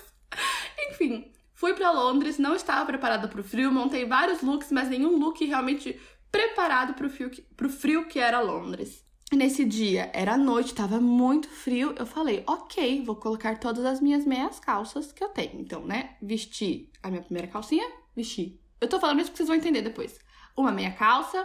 Enfim, 0.90 1.30
fui 1.58 1.74
para 1.74 1.90
Londres, 1.90 2.38
não 2.38 2.54
estava 2.54 2.86
preparada 2.86 3.26
para 3.26 3.40
o 3.40 3.44
frio, 3.44 3.72
montei 3.72 4.06
vários 4.06 4.42
looks, 4.42 4.70
mas 4.70 4.88
nenhum 4.88 5.18
look 5.18 5.44
realmente 5.44 6.00
preparado 6.30 6.94
para 6.94 7.06
o 7.06 7.10
frio, 7.10 7.30
pro 7.56 7.68
frio 7.68 8.06
que 8.06 8.20
era 8.20 8.40
Londres. 8.40 9.04
Nesse 9.32 9.64
dia, 9.64 10.08
era 10.14 10.38
noite, 10.38 10.72
tava 10.72 11.00
muito 11.00 11.48
frio. 11.50 11.94
Eu 11.98 12.06
falei, 12.06 12.44
ok, 12.46 13.02
vou 13.04 13.16
colocar 13.16 13.58
todas 13.58 13.84
as 13.84 14.00
minhas 14.00 14.24
meias 14.24 14.60
calças 14.60 15.10
que 15.10 15.22
eu 15.22 15.28
tenho. 15.30 15.60
Então, 15.60 15.84
né, 15.84 16.16
vesti 16.22 16.92
a 17.02 17.10
minha 17.10 17.22
primeira 17.22 17.48
calcinha, 17.48 17.86
vesti. 18.14 18.60
Eu 18.80 18.88
tô 18.88 19.00
falando 19.00 19.20
isso 19.20 19.30
porque 19.30 19.38
vocês 19.38 19.48
vão 19.48 19.56
entender 19.56 19.82
depois. 19.82 20.16
Uma 20.56 20.70
meia 20.70 20.92
calça, 20.92 21.44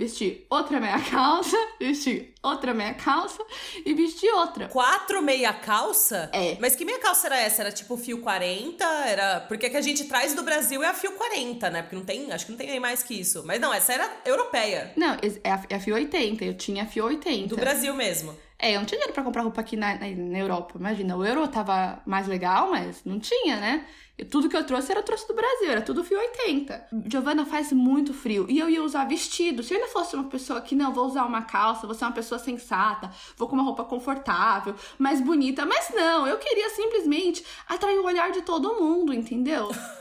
vesti 0.00 0.46
outra 0.48 0.80
meia 0.80 0.98
calça, 0.98 1.56
vesti 1.78 2.32
outra 2.42 2.72
meia 2.72 2.94
calça 2.94 3.44
e 3.84 3.92
vesti 3.92 4.26
outra. 4.30 4.66
Quatro 4.68 5.20
meia 5.20 5.52
calça? 5.52 6.30
É. 6.32 6.56
Mas 6.58 6.74
que 6.74 6.86
meia 6.86 6.98
calça 6.98 7.26
era 7.26 7.38
essa? 7.38 7.60
Era 7.62 7.70
tipo 7.70 7.98
fio 7.98 8.22
40? 8.22 8.82
Era. 8.84 9.40
Porque 9.40 9.66
a 9.66 9.70
que 9.70 9.76
a 9.76 9.82
gente 9.82 10.04
traz 10.04 10.34
do 10.34 10.42
Brasil 10.42 10.82
é 10.82 10.88
a 10.88 10.94
fio 10.94 11.12
40, 11.12 11.68
né? 11.68 11.82
Porque 11.82 11.96
não 11.96 12.04
tem. 12.04 12.32
Acho 12.32 12.46
que 12.46 12.52
não 12.52 12.58
tem 12.58 12.80
mais 12.80 13.02
que 13.02 13.20
isso. 13.20 13.42
Mas 13.44 13.60
não, 13.60 13.74
essa 13.74 13.92
era 13.92 14.10
europeia. 14.24 14.92
Não, 14.96 15.16
é 15.44 15.50
a, 15.50 15.62
é 15.68 15.74
a 15.74 15.80
fio 15.80 15.94
80. 15.94 16.44
Eu 16.44 16.54
tinha 16.54 16.84
a 16.84 16.86
fio 16.86 17.04
80. 17.04 17.48
Do 17.48 17.56
Brasil 17.56 17.92
mesmo. 17.92 18.34
É, 18.60 18.74
eu 18.74 18.78
não 18.78 18.86
tinha 18.86 18.98
dinheiro 18.98 19.14
pra 19.14 19.22
comprar 19.22 19.42
roupa 19.42 19.60
aqui 19.60 19.74
na, 19.74 19.94
na, 19.94 20.08
na 20.08 20.38
Europa. 20.38 20.74
Imagina, 20.78 21.16
o 21.16 21.24
euro 21.24 21.48
tava 21.48 22.00
mais 22.04 22.26
legal, 22.28 22.70
mas 22.70 23.02
não 23.04 23.18
tinha, 23.18 23.56
né? 23.56 23.86
E 24.18 24.24
tudo 24.24 24.50
que 24.50 24.56
eu 24.56 24.66
trouxe 24.66 24.92
era 24.92 25.02
trouxe 25.02 25.26
do 25.26 25.32
Brasil, 25.32 25.70
era 25.70 25.80
tudo 25.80 26.04
fio 26.04 26.18
80. 26.18 26.88
Giovana 27.06 27.46
faz 27.46 27.72
muito 27.72 28.12
frio 28.12 28.44
e 28.50 28.58
eu 28.58 28.68
ia 28.68 28.82
usar 28.82 29.06
vestido. 29.06 29.62
Se 29.62 29.72
eu 29.72 29.78
ainda 29.78 29.90
fosse 29.90 30.14
uma 30.14 30.24
pessoa 30.24 30.60
que 30.60 30.74
não 30.74 30.92
vou 30.92 31.06
usar 31.06 31.24
uma 31.24 31.40
calça, 31.40 31.86
vou 31.86 31.94
ser 31.94 32.04
uma 32.04 32.12
pessoa 32.12 32.38
sensata, 32.38 33.10
vou 33.34 33.48
com 33.48 33.54
uma 33.54 33.64
roupa 33.64 33.82
confortável, 33.82 34.74
mais 34.98 35.22
bonita, 35.22 35.64
mas 35.64 35.90
não, 35.94 36.26
eu 36.26 36.36
queria 36.36 36.68
simplesmente 36.68 37.42
atrair 37.66 37.98
o 37.98 38.04
olhar 38.04 38.30
de 38.30 38.42
todo 38.42 38.78
mundo, 38.78 39.14
entendeu? 39.14 39.70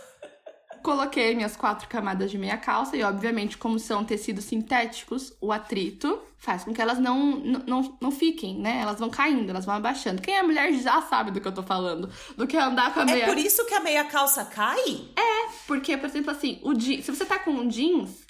Coloquei 0.81 1.35
minhas 1.35 1.55
quatro 1.55 1.87
camadas 1.87 2.31
de 2.31 2.37
meia 2.37 2.57
calça 2.57 2.95
e, 2.95 3.03
obviamente, 3.03 3.57
como 3.57 3.79
são 3.79 4.03
tecidos 4.03 4.45
sintéticos, 4.45 5.33
o 5.41 5.51
atrito 5.51 6.21
faz 6.37 6.63
com 6.63 6.73
que 6.73 6.81
elas 6.81 6.97
não, 6.97 7.35
não, 7.37 7.97
não 8.01 8.11
fiquem, 8.11 8.57
né? 8.57 8.79
Elas 8.81 8.99
vão 8.99 9.09
caindo, 9.09 9.49
elas 9.49 9.65
vão 9.65 9.75
abaixando. 9.75 10.21
Quem 10.21 10.35
é 10.35 10.41
mulher 10.41 10.71
já 10.73 11.01
sabe 11.01 11.31
do 11.31 11.41
que 11.41 11.47
eu 11.47 11.53
tô 11.53 11.61
falando. 11.61 12.09
Do 12.37 12.47
que 12.47 12.55
andar 12.55 12.93
com 12.93 13.01
a 13.01 13.05
meia... 13.05 13.25
É 13.25 13.27
por 13.27 13.37
isso 13.37 13.65
que 13.65 13.73
a 13.73 13.81
meia 13.81 14.05
calça 14.05 14.45
cai? 14.45 15.01
É, 15.17 15.51
porque, 15.67 15.97
por 15.97 16.07
exemplo, 16.07 16.31
assim, 16.31 16.59
o 16.63 16.73
je... 16.73 17.03
se 17.03 17.11
você 17.11 17.25
tá 17.25 17.37
com 17.37 17.51
um 17.51 17.67
jeans 17.67 18.25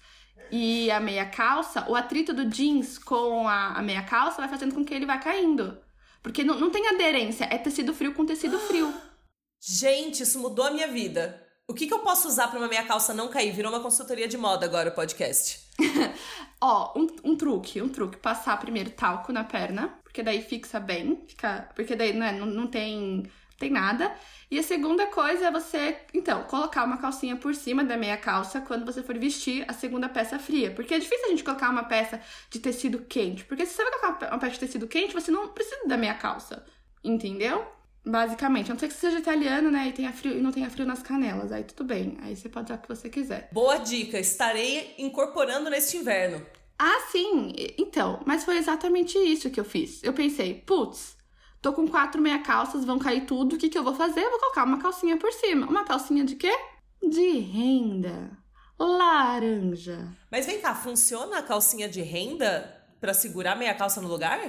e 0.51 0.89
a 0.89 0.99
meia 0.99 1.25
calça, 1.27 1.85
o 1.87 1.95
atrito 1.95 2.33
do 2.33 2.45
jeans 2.45 2.97
com 2.97 3.47
a, 3.47 3.73
a 3.73 3.81
meia 3.83 4.01
calça 4.01 4.37
vai 4.37 4.49
fazendo 4.49 4.73
com 4.73 4.83
que 4.83 4.93
ele 4.93 5.05
vá 5.05 5.19
caindo. 5.19 5.77
Porque 6.23 6.43
não, 6.43 6.59
não 6.59 6.71
tem 6.71 6.87
aderência, 6.87 7.47
é 7.49 7.57
tecido 7.57 7.93
frio 7.93 8.13
com 8.13 8.25
tecido 8.25 8.57
frio. 8.59 8.91
Gente, 9.61 10.23
isso 10.23 10.39
mudou 10.39 10.65
a 10.65 10.71
minha 10.71 10.87
vida. 10.87 11.45
O 11.69 11.73
que, 11.75 11.85
que 11.85 11.93
eu 11.93 11.99
posso 11.99 12.27
usar 12.27 12.47
para 12.47 12.57
uma 12.57 12.67
minha 12.67 12.83
calça 12.83 13.13
não 13.13 13.27
cair? 13.27 13.51
Virou 13.51 13.71
uma 13.71 13.79
consultoria 13.79 14.27
de 14.27 14.35
moda 14.35 14.65
agora 14.65 14.89
o 14.89 14.91
podcast. 14.91 15.59
Ó, 16.59 16.99
um, 16.99 17.07
um, 17.23 17.37
truque, 17.37 17.79
um 17.79 17.87
truque. 17.87 18.17
Passar 18.17 18.59
primeiro 18.59 18.89
talco 18.89 19.31
na 19.31 19.43
perna, 19.43 19.99
porque 20.01 20.23
daí 20.23 20.41
fixa 20.41 20.79
bem, 20.79 21.23
fica, 21.27 21.69
porque 21.75 21.95
daí 21.95 22.11
né, 22.11 22.31
não, 22.31 22.47
não 22.47 22.65
tem, 22.65 23.31
tem 23.59 23.69
nada. 23.69 24.11
E 24.49 24.57
a 24.57 24.63
segunda 24.63 25.05
coisa 25.05 25.45
é 25.45 25.51
você, 25.51 25.95
então, 26.11 26.41
colocar 26.45 26.83
uma 26.83 26.97
calcinha 26.97 27.35
por 27.35 27.53
cima 27.53 27.83
da 27.83 27.95
meia 27.95 28.17
calça 28.17 28.59
quando 28.61 28.83
você 28.83 29.03
for 29.03 29.15
vestir 29.19 29.63
a 29.67 29.73
segunda 29.73 30.09
peça 30.09 30.39
fria. 30.39 30.71
Porque 30.71 30.95
é 30.95 30.97
difícil 30.97 31.27
a 31.27 31.29
gente 31.29 31.43
colocar 31.43 31.69
uma 31.69 31.83
peça 31.83 32.19
de 32.49 32.57
tecido 32.57 33.01
quente. 33.01 33.45
Porque 33.45 33.67
se 33.67 33.75
você 33.75 33.83
vai 33.83 33.99
colocar 33.99 34.31
uma 34.31 34.39
peça 34.39 34.53
de 34.53 34.59
tecido 34.59 34.87
quente, 34.87 35.13
você 35.13 35.29
não 35.29 35.49
precisa 35.49 35.87
da 35.87 35.97
meia 35.97 36.15
calça. 36.15 36.65
Entendeu? 37.03 37.78
Basicamente, 38.05 38.71
a 38.71 38.73
não 38.73 38.79
ser 38.79 38.87
que 38.87 38.93
você 38.93 39.07
seja 39.07 39.19
italiano, 39.19 39.69
né, 39.69 39.87
e, 39.87 39.91
tenha 39.91 40.11
frio, 40.11 40.37
e 40.37 40.41
não 40.41 40.51
tenha 40.51 40.69
frio 40.69 40.85
nas 40.85 41.03
canelas, 41.03 41.51
aí 41.51 41.63
tudo 41.63 41.83
bem. 41.83 42.17
Aí 42.21 42.35
você 42.35 42.47
pode 42.47 42.65
usar 42.65 42.75
o 42.75 42.81
que 42.81 42.87
você 42.87 43.09
quiser. 43.09 43.49
Boa 43.51 43.77
dica, 43.77 44.17
estarei 44.19 44.95
incorporando 44.97 45.69
neste 45.69 45.97
inverno. 45.97 46.43
Ah, 46.77 47.07
sim! 47.11 47.53
Então, 47.77 48.21
mas 48.25 48.45
foi 48.45 48.57
exatamente 48.57 49.17
isso 49.17 49.49
que 49.49 49.59
eu 49.59 49.65
fiz. 49.65 50.01
Eu 50.01 50.13
pensei, 50.13 50.55
putz, 50.55 51.17
tô 51.61 51.73
com 51.73 51.87
quatro 51.87 52.21
meia 52.21 52.39
calças, 52.39 52.85
vão 52.85 52.97
cair 52.97 53.25
tudo, 53.25 53.55
o 53.55 53.59
que, 53.59 53.67
que 53.67 53.77
eu 53.77 53.83
vou 53.83 53.93
fazer? 53.93 54.21
Eu 54.21 54.31
vou 54.31 54.39
colocar 54.39 54.63
uma 54.63 54.79
calcinha 54.79 55.17
por 55.17 55.31
cima. 55.33 55.67
Uma 55.67 55.83
calcinha 55.83 56.23
de 56.23 56.35
quê? 56.35 56.57
De 57.03 57.39
renda. 57.39 58.31
Laranja. 58.79 60.07
Mas 60.31 60.45
vem 60.45 60.61
cá, 60.61 60.73
funciona 60.73 61.39
a 61.39 61.43
calcinha 61.43 61.89
de 61.89 62.01
renda 62.01 62.77
para 62.99 63.13
segurar 63.13 63.55
meia 63.55 63.73
calça 63.73 64.01
no 64.01 64.07
lugar? 64.07 64.39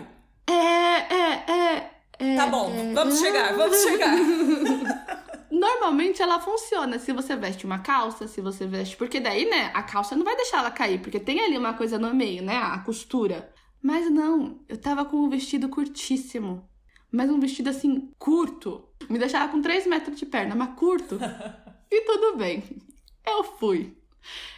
É, 0.46 0.52
é, 0.52 1.50
é. 1.50 1.99
É, 2.20 2.36
tá 2.36 2.46
bom, 2.46 2.70
é... 2.70 2.92
vamos 2.92 3.18
chegar, 3.18 3.56
vamos 3.56 3.82
chegar. 3.82 4.14
Normalmente 5.50 6.22
ela 6.22 6.38
funciona 6.38 6.98
se 6.98 7.12
você 7.12 7.34
veste 7.34 7.66
uma 7.66 7.80
calça, 7.80 8.28
se 8.28 8.40
você 8.40 8.66
veste. 8.66 8.96
Porque 8.96 9.18
daí, 9.18 9.48
né, 9.48 9.70
a 9.74 9.82
calça 9.82 10.14
não 10.14 10.24
vai 10.24 10.36
deixar 10.36 10.58
ela 10.58 10.70
cair, 10.70 11.00
porque 11.00 11.18
tem 11.18 11.40
ali 11.40 11.58
uma 11.58 11.74
coisa 11.74 11.98
no 11.98 12.14
meio, 12.14 12.42
né, 12.42 12.56
a 12.56 12.78
costura. 12.78 13.52
Mas 13.82 14.10
não, 14.10 14.60
eu 14.68 14.76
tava 14.76 15.04
com 15.04 15.16
um 15.16 15.28
vestido 15.28 15.68
curtíssimo. 15.68 16.68
Mas 17.10 17.28
um 17.28 17.40
vestido 17.40 17.70
assim, 17.70 18.12
curto. 18.18 18.88
Me 19.08 19.18
deixava 19.18 19.50
com 19.50 19.60
3 19.60 19.86
metros 19.86 20.18
de 20.18 20.26
perna, 20.26 20.54
mas 20.54 20.78
curto. 20.78 21.18
e 21.90 22.00
tudo 22.02 22.36
bem. 22.36 22.62
Eu 23.26 23.42
fui. 23.42 23.99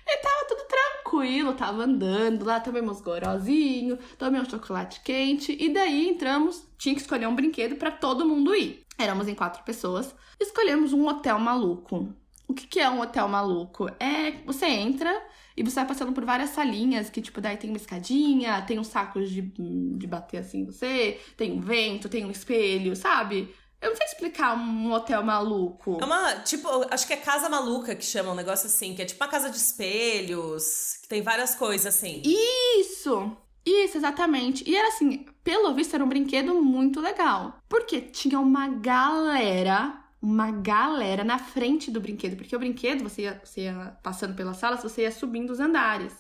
E 0.06 0.16
tava 0.18 0.46
tudo 0.48 0.62
tranquilo, 0.66 1.54
tava 1.54 1.84
andando 1.84 2.44
lá, 2.44 2.60
tomei 2.60 2.82
gorozinho, 2.82 3.98
tomei 4.18 4.40
um 4.40 4.48
chocolate 4.48 5.00
quente, 5.02 5.56
e 5.58 5.68
daí 5.72 6.08
entramos, 6.08 6.66
tinha 6.78 6.94
que 6.94 7.00
escolher 7.00 7.26
um 7.26 7.34
brinquedo 7.34 7.76
para 7.76 7.90
todo 7.90 8.26
mundo 8.26 8.54
ir. 8.54 8.84
Éramos 8.98 9.28
em 9.28 9.34
quatro 9.34 9.62
pessoas, 9.64 10.14
escolhemos 10.40 10.92
um 10.92 11.06
hotel 11.06 11.38
maluco. 11.38 12.12
O 12.46 12.54
que, 12.54 12.66
que 12.66 12.80
é 12.80 12.90
um 12.90 13.00
hotel 13.00 13.28
maluco? 13.28 13.88
É 13.98 14.32
você 14.44 14.66
entra 14.66 15.10
e 15.56 15.62
você 15.62 15.76
vai 15.76 15.86
passando 15.86 16.12
por 16.12 16.24
várias 16.24 16.50
salinhas 16.50 17.08
que, 17.10 17.20
tipo, 17.20 17.40
daí 17.40 17.56
tem 17.56 17.70
uma 17.70 17.76
escadinha, 17.76 18.60
tem 18.62 18.78
uns 18.78 18.88
sacos 18.88 19.30
de, 19.30 19.42
de 19.42 20.06
bater 20.06 20.38
assim 20.38 20.64
você, 20.64 21.20
tem 21.36 21.52
um 21.52 21.60
vento, 21.60 22.08
tem 22.08 22.24
um 22.24 22.30
espelho, 22.30 22.96
sabe? 22.96 23.54
Eu 23.82 23.90
não 23.90 23.96
sei 23.96 24.06
explicar 24.06 24.56
um 24.56 24.92
hotel 24.92 25.24
maluco. 25.24 25.98
É 26.00 26.04
uma, 26.04 26.36
tipo, 26.36 26.68
acho 26.88 27.04
que 27.04 27.12
é 27.12 27.16
casa 27.16 27.48
maluca 27.48 27.96
que 27.96 28.04
chama 28.04 28.30
um 28.30 28.34
negócio 28.34 28.66
assim, 28.66 28.94
que 28.94 29.02
é 29.02 29.04
tipo 29.04 29.22
uma 29.22 29.28
casa 29.28 29.50
de 29.50 29.56
espelhos, 29.56 30.98
que 31.02 31.08
tem 31.08 31.20
várias 31.20 31.56
coisas 31.56 31.92
assim. 31.92 32.22
Isso! 32.24 33.36
Isso, 33.66 33.96
exatamente. 33.96 34.68
E 34.68 34.76
era 34.76 34.88
assim, 34.88 35.26
pelo 35.42 35.74
visto 35.74 35.94
era 35.94 36.04
um 36.04 36.08
brinquedo 36.08 36.54
muito 36.54 37.00
legal. 37.00 37.58
Porque 37.68 38.00
tinha 38.00 38.38
uma 38.38 38.68
galera, 38.68 40.00
uma 40.20 40.52
galera 40.52 41.24
na 41.24 41.38
frente 41.38 41.90
do 41.90 42.00
brinquedo. 42.00 42.36
Porque 42.36 42.54
o 42.54 42.58
brinquedo, 42.60 43.02
você 43.02 43.22
ia, 43.22 43.40
você 43.44 43.62
ia 43.62 43.98
passando 44.02 44.34
pelas 44.34 44.58
salas, 44.58 44.82
você 44.82 45.02
ia 45.02 45.12
subindo 45.12 45.50
os 45.50 45.60
andares. 45.60 46.12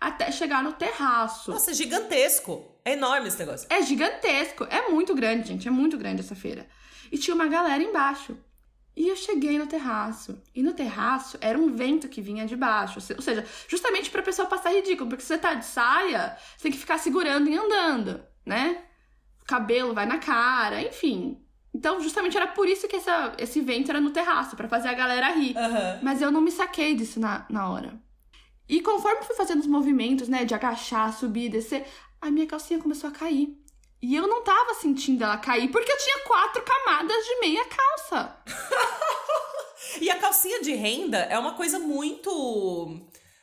Até 0.00 0.30
chegar 0.32 0.62
no 0.62 0.72
terraço. 0.72 1.50
Nossa, 1.50 1.70
é 1.70 1.74
gigantesco. 1.74 2.64
É 2.84 2.92
enorme 2.92 3.28
esse 3.28 3.38
negócio. 3.38 3.66
É 3.70 3.82
gigantesco. 3.82 4.64
É 4.64 4.88
muito 4.88 5.14
grande, 5.14 5.48
gente. 5.48 5.66
É 5.66 5.70
muito 5.70 5.96
grande 5.96 6.20
essa 6.20 6.34
feira 6.34 6.66
e 7.12 7.18
tinha 7.18 7.34
uma 7.34 7.46
galera 7.46 7.82
embaixo. 7.82 8.36
E 8.96 9.06
eu 9.06 9.16
cheguei 9.16 9.58
no 9.58 9.66
terraço. 9.66 10.40
E 10.54 10.62
no 10.62 10.72
terraço 10.72 11.36
era 11.40 11.58
um 11.58 11.74
vento 11.74 12.08
que 12.08 12.22
vinha 12.22 12.46
de 12.46 12.56
baixo. 12.56 12.98
Ou 13.14 13.22
seja, 13.22 13.46
justamente 13.68 14.10
pra 14.10 14.22
pessoa 14.22 14.48
passar 14.48 14.72
ridículo. 14.72 15.10
Porque 15.10 15.22
se 15.22 15.28
você 15.28 15.38
tá 15.38 15.54
de 15.54 15.64
saia, 15.64 16.36
você 16.56 16.64
tem 16.64 16.72
que 16.72 16.78
ficar 16.78 16.98
segurando 16.98 17.48
e 17.48 17.56
andando, 17.56 18.22
né? 18.44 18.82
O 19.42 19.44
cabelo 19.44 19.94
vai 19.94 20.06
na 20.06 20.18
cara, 20.18 20.80
enfim. 20.82 21.38
Então, 21.74 22.00
justamente 22.00 22.36
era 22.36 22.46
por 22.48 22.68
isso 22.68 22.86
que 22.88 22.96
essa, 22.96 23.34
esse 23.38 23.60
vento 23.60 23.90
era 23.90 24.00
no 24.00 24.10
terraço, 24.10 24.56
para 24.56 24.68
fazer 24.68 24.88
a 24.88 24.94
galera 24.94 25.32
rir. 25.32 25.56
Uhum. 25.56 26.00
Mas 26.02 26.20
eu 26.20 26.30
não 26.30 26.40
me 26.40 26.50
saquei 26.50 26.94
disso 26.94 27.18
na, 27.18 27.46
na 27.48 27.70
hora. 27.70 27.98
E 28.68 28.80
conforme 28.80 29.24
fui 29.24 29.34
fazendo 29.34 29.60
os 29.60 29.66
movimentos, 29.66 30.28
né, 30.28 30.44
de 30.44 30.54
agachar, 30.54 31.12
subir, 31.12 31.48
descer, 31.48 31.86
a 32.20 32.30
minha 32.30 32.46
calcinha 32.46 32.80
começou 32.80 33.08
a 33.08 33.12
cair. 33.12 33.58
E 34.02 34.16
eu 34.16 34.26
não 34.26 34.42
tava 34.42 34.74
sentindo 34.74 35.22
ela 35.22 35.38
cair 35.38 35.70
porque 35.70 35.90
eu 35.90 35.98
tinha 35.98 36.18
quatro 36.26 36.60
camadas 36.62 37.24
de 37.24 37.38
meia 37.38 37.64
calça. 37.64 38.36
e 40.02 40.10
a 40.10 40.18
calcinha 40.18 40.60
de 40.60 40.74
renda 40.74 41.18
é 41.18 41.38
uma 41.38 41.54
coisa 41.54 41.78
muito 41.78 43.00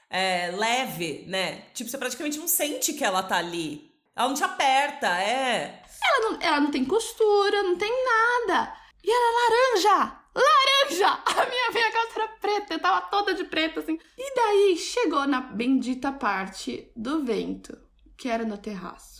é, 0.09 0.51
leve, 0.51 1.23
né? 1.27 1.61
Tipo, 1.73 1.89
você 1.89 1.97
praticamente 1.97 2.37
não 2.37 2.47
sente 2.47 2.91
que 2.91 3.05
ela 3.05 3.23
tá 3.23 3.37
ali. 3.37 3.89
Ela 4.13 4.27
não 4.27 4.35
te 4.35 4.43
aperta, 4.43 5.07
é. 5.07 5.81
Ela 6.03 6.29
não, 6.29 6.41
ela 6.41 6.59
não 6.59 6.71
tem 6.71 6.83
costura, 6.83 7.63
não 7.63 7.77
tem 7.77 7.91
nada. 8.03 8.75
E 9.01 9.09
ela 9.09 9.27
é 9.27 9.33
laranja! 9.33 10.19
Laranja! 10.35 11.23
A 11.41 11.45
minha 11.45 11.71
meia 11.71 11.91
calça 11.91 12.19
era 12.19 12.27
preta, 12.27 12.73
eu 12.73 12.79
tava 12.79 13.01
toda 13.07 13.33
de 13.33 13.45
preto, 13.45 13.79
assim. 13.79 13.97
E 14.17 14.35
daí 14.35 14.77
chegou 14.77 15.25
na 15.25 15.39
bendita 15.39 16.11
parte 16.11 16.91
do 16.97 17.23
vento, 17.23 17.77
que 18.17 18.27
era 18.27 18.43
no 18.43 18.57
terraço. 18.57 19.18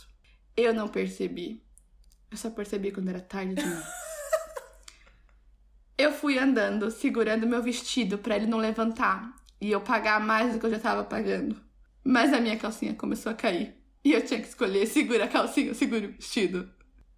Eu 0.60 0.74
não 0.74 0.88
percebi. 0.88 1.64
Eu 2.30 2.36
só 2.36 2.50
percebi 2.50 2.92
quando 2.92 3.08
era 3.08 3.20
tarde 3.20 3.54
demais. 3.54 3.86
eu 5.96 6.12
fui 6.12 6.38
andando, 6.38 6.90
segurando 6.90 7.46
meu 7.46 7.62
vestido 7.62 8.18
para 8.18 8.36
ele 8.36 8.46
não 8.46 8.58
levantar 8.58 9.34
e 9.58 9.72
eu 9.72 9.80
pagar 9.80 10.20
mais 10.20 10.52
do 10.52 10.60
que 10.60 10.66
eu 10.66 10.70
já 10.70 10.78
tava 10.78 11.02
pagando. 11.02 11.56
Mas 12.04 12.30
a 12.34 12.40
minha 12.40 12.58
calcinha 12.58 12.94
começou 12.94 13.32
a 13.32 13.34
cair. 13.34 13.74
E 14.04 14.12
eu 14.12 14.22
tinha 14.22 14.38
que 14.38 14.48
escolher 14.48 14.86
segura 14.86 15.24
a 15.24 15.28
calcinha 15.28 15.70
ou 15.70 15.74
segura 15.74 16.06
o 16.06 16.12
vestido. 16.12 16.70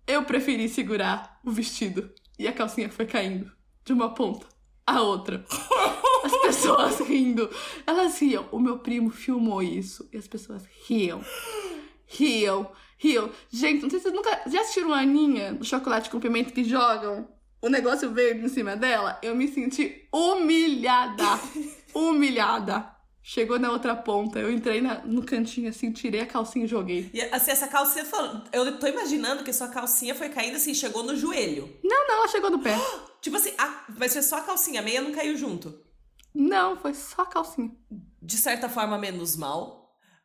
Eu 0.07 0.25
preferi 0.25 0.69
segurar 0.69 1.41
o 1.45 1.51
vestido. 1.51 2.13
E 2.39 2.47
a 2.47 2.53
calcinha 2.53 2.91
foi 2.91 3.07
caindo 3.07 3.51
de 3.85 3.93
uma 3.93 4.15
ponta 4.15 4.47
à 4.87 5.01
outra. 5.03 5.45
As 6.25 6.37
pessoas 6.43 7.01
rindo. 7.01 7.51
Elas 7.85 8.21
riam. 8.21 8.47
O 8.53 8.61
meu 8.61 8.79
primo 8.79 9.11
filmou 9.11 9.63
isso. 9.63 10.09
E 10.13 10.17
as 10.17 10.29
pessoas 10.29 10.65
riam. 10.87 11.21
Riam. 12.07 12.71
Riam. 13.03 13.31
Gente, 13.51 13.83
não 13.83 13.91
sei 13.91 13.99
se 13.99 14.05
vocês 14.05 14.15
nunca. 14.15 14.43
Já 14.47 14.61
assistiram 14.61 14.95
a 14.95 15.01
Aninha 15.01 15.53
do 15.53 15.65
chocolate 15.65 16.09
com 16.09 16.21
pimenta 16.21 16.53
que 16.53 16.63
jogam 16.63 17.29
o 17.61 17.69
negócio 17.69 18.09
verde 18.13 18.45
em 18.45 18.49
cima 18.49 18.77
dela? 18.77 19.19
Eu 19.21 19.35
me 19.35 19.49
senti 19.49 20.09
humilhada. 20.13 21.25
humilhada. 21.93 22.93
Chegou 23.21 23.59
na 23.59 23.71
outra 23.71 23.95
ponta, 23.95 24.41
eu 24.41 24.51
entrei 24.51 24.81
na, 24.81 25.01
no 25.05 25.25
cantinho 25.25 25.69
assim, 25.69 25.93
tirei 25.93 26.21
a 26.21 26.27
calcinha 26.27 26.65
e 26.65 26.69
joguei. 26.69 27.09
E 27.15 27.21
assim, 27.23 27.53
essa 27.53 27.69
calcinha, 27.69 28.05
eu 28.53 28.79
tô 28.79 28.87
imaginando 28.89 29.45
que 29.45 29.53
sua 29.53 29.69
calcinha 29.69 30.13
foi 30.13 30.29
caindo 30.29 30.57
assim, 30.57 30.75
chegou 30.75 31.05
no 31.05 31.17
joelho. 31.17 31.73
Não, 31.85 32.09
não, 32.09 32.17
ela 32.17 32.29
chegou 32.29 32.51
no 32.51 32.59
pé. 32.59 32.77
tipo 33.23 33.37
assim, 33.37 33.53
a, 33.59 33.85
mas 33.97 34.13
foi 34.13 34.23
só 34.23 34.39
a 34.39 34.41
calcinha, 34.43 34.81
a 34.81 34.85
meia 34.85 35.01
não 35.01 35.13
caiu 35.13 35.37
junto. 35.37 35.73
Não, 36.35 36.77
foi 36.77 36.95
só 36.95 37.23
a 37.23 37.27
calcinha. 37.27 37.71
De 38.21 38.37
certa 38.37 38.69
forma, 38.69 38.99
menos 38.99 39.37
mal. 39.37 39.82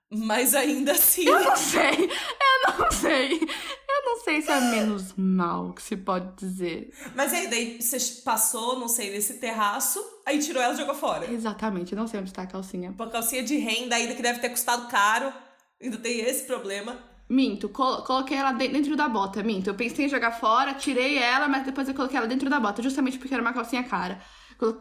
Mas 0.10 0.56
ainda 0.56 0.94
assim. 0.94 1.26
Eu 1.28 1.44
não 1.44 1.56
sei, 1.56 2.10
eu 2.10 2.80
não 2.80 2.92
sei. 2.92 3.34
Eu 3.34 4.06
não 4.06 4.24
sei 4.24 4.42
se 4.42 4.52
é 4.52 4.62
menos 4.62 5.14
mal 5.18 5.74
que 5.74 5.82
se 5.82 5.98
pode 5.98 6.36
dizer. 6.38 6.94
Mas 7.14 7.34
aí, 7.34 7.48
daí 7.48 7.82
você 7.82 7.98
passou, 8.24 8.80
não 8.80 8.88
sei, 8.88 9.12
nesse 9.12 9.36
terraço, 9.36 10.00
aí 10.26 10.40
tirou 10.40 10.62
ela 10.62 10.74
e 10.74 10.78
jogou 10.78 10.96
fora. 10.96 11.30
Exatamente, 11.30 11.96
não 11.96 12.08
sei 12.08 12.22
onde 12.22 12.32
tá 12.32 12.44
a 12.44 12.48
calcinha. 12.48 12.92
Uma 12.92 13.10
calcinha 13.10 13.44
de 13.44 13.58
renda 13.58 13.96
ainda 13.96 14.16
que 14.16 14.22
deve 14.22 14.40
ter 14.40 14.50
custado 14.50 14.88
caro. 14.88 15.34
Ainda 15.82 15.98
tem 15.98 16.22
esse 16.22 16.44
problema. 16.44 16.98
Minto, 17.30 17.68
col 17.68 18.04
coloquei 18.04 18.38
ela 18.38 18.54
dentro 18.54 18.96
da 18.96 19.10
bota, 19.10 19.44
minto. 19.44 19.70
Eu 19.70 19.76
pensei 19.76 20.06
em 20.06 20.10
jogar 20.10 20.32
fora, 20.32 20.74
tirei 20.74 21.18
ela, 21.18 21.50
mas 21.50 21.66
depois 21.66 21.88
eu 21.88 21.94
coloquei 21.94 22.18
ela 22.18 22.28
dentro 22.28 22.50
da 22.50 22.60
bota, 22.60 22.82
justamente 22.82 23.20
porque 23.20 23.34
era 23.34 23.44
uma 23.44 23.52
calcinha 23.54 23.84
cara. 23.84 24.22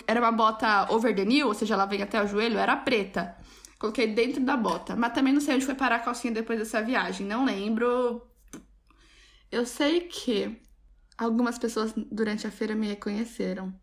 Era 0.06 0.20
uma 0.20 0.30
bota 0.30 0.86
over 0.90 1.14
the 1.14 1.24
knee, 1.24 1.42
ou 1.42 1.52
seja, 1.52 1.74
ela 1.74 1.84
vem 1.84 2.00
até 2.00 2.22
o 2.22 2.26
joelho, 2.26 2.58
era 2.58 2.76
preta. 2.76 3.36
Coloquei 3.78 4.06
dentro 4.06 4.42
da 4.42 4.56
bota. 4.56 4.96
Mas 4.96 5.12
também 5.12 5.32
não 5.32 5.40
sei 5.40 5.54
onde 5.54 5.66
foi 5.66 5.74
parar 5.74 5.96
a 5.96 6.00
calcinha 6.00 6.32
depois 6.32 6.58
dessa 6.58 6.82
viagem. 6.82 7.26
Não 7.26 7.44
lembro. 7.44 8.22
Eu 9.50 9.66
sei 9.66 10.00
que 10.00 10.60
algumas 11.16 11.58
pessoas 11.58 11.92
durante 12.10 12.46
a 12.46 12.50
feira 12.50 12.74
me 12.74 12.86
reconheceram. 12.86 13.74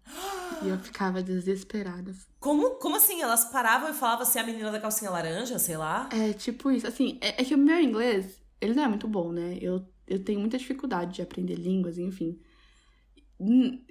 e 0.61 0.69
eu 0.69 0.77
ficava 0.79 1.21
desesperada. 1.21 2.13
Como, 2.39 2.71
como 2.75 2.95
assim? 2.95 3.21
Elas 3.21 3.45
paravam 3.45 3.89
e 3.89 3.93
falavam 3.93 4.23
assim, 4.23 4.39
a 4.39 4.43
menina 4.43 4.71
da 4.71 4.79
calcinha 4.79 5.11
laranja, 5.11 5.57
sei 5.59 5.77
lá? 5.77 6.09
É, 6.11 6.33
tipo 6.33 6.71
isso. 6.71 6.87
Assim, 6.87 7.17
é, 7.21 7.41
é 7.41 7.45
que 7.45 7.55
o 7.55 7.57
meu 7.57 7.79
inglês, 7.79 8.41
ele 8.59 8.73
não 8.73 8.83
é 8.83 8.87
muito 8.87 9.07
bom, 9.07 9.31
né? 9.31 9.57
Eu, 9.61 9.85
eu 10.07 10.23
tenho 10.23 10.39
muita 10.39 10.57
dificuldade 10.57 11.15
de 11.15 11.21
aprender 11.21 11.55
línguas, 11.55 11.97
enfim. 11.97 12.39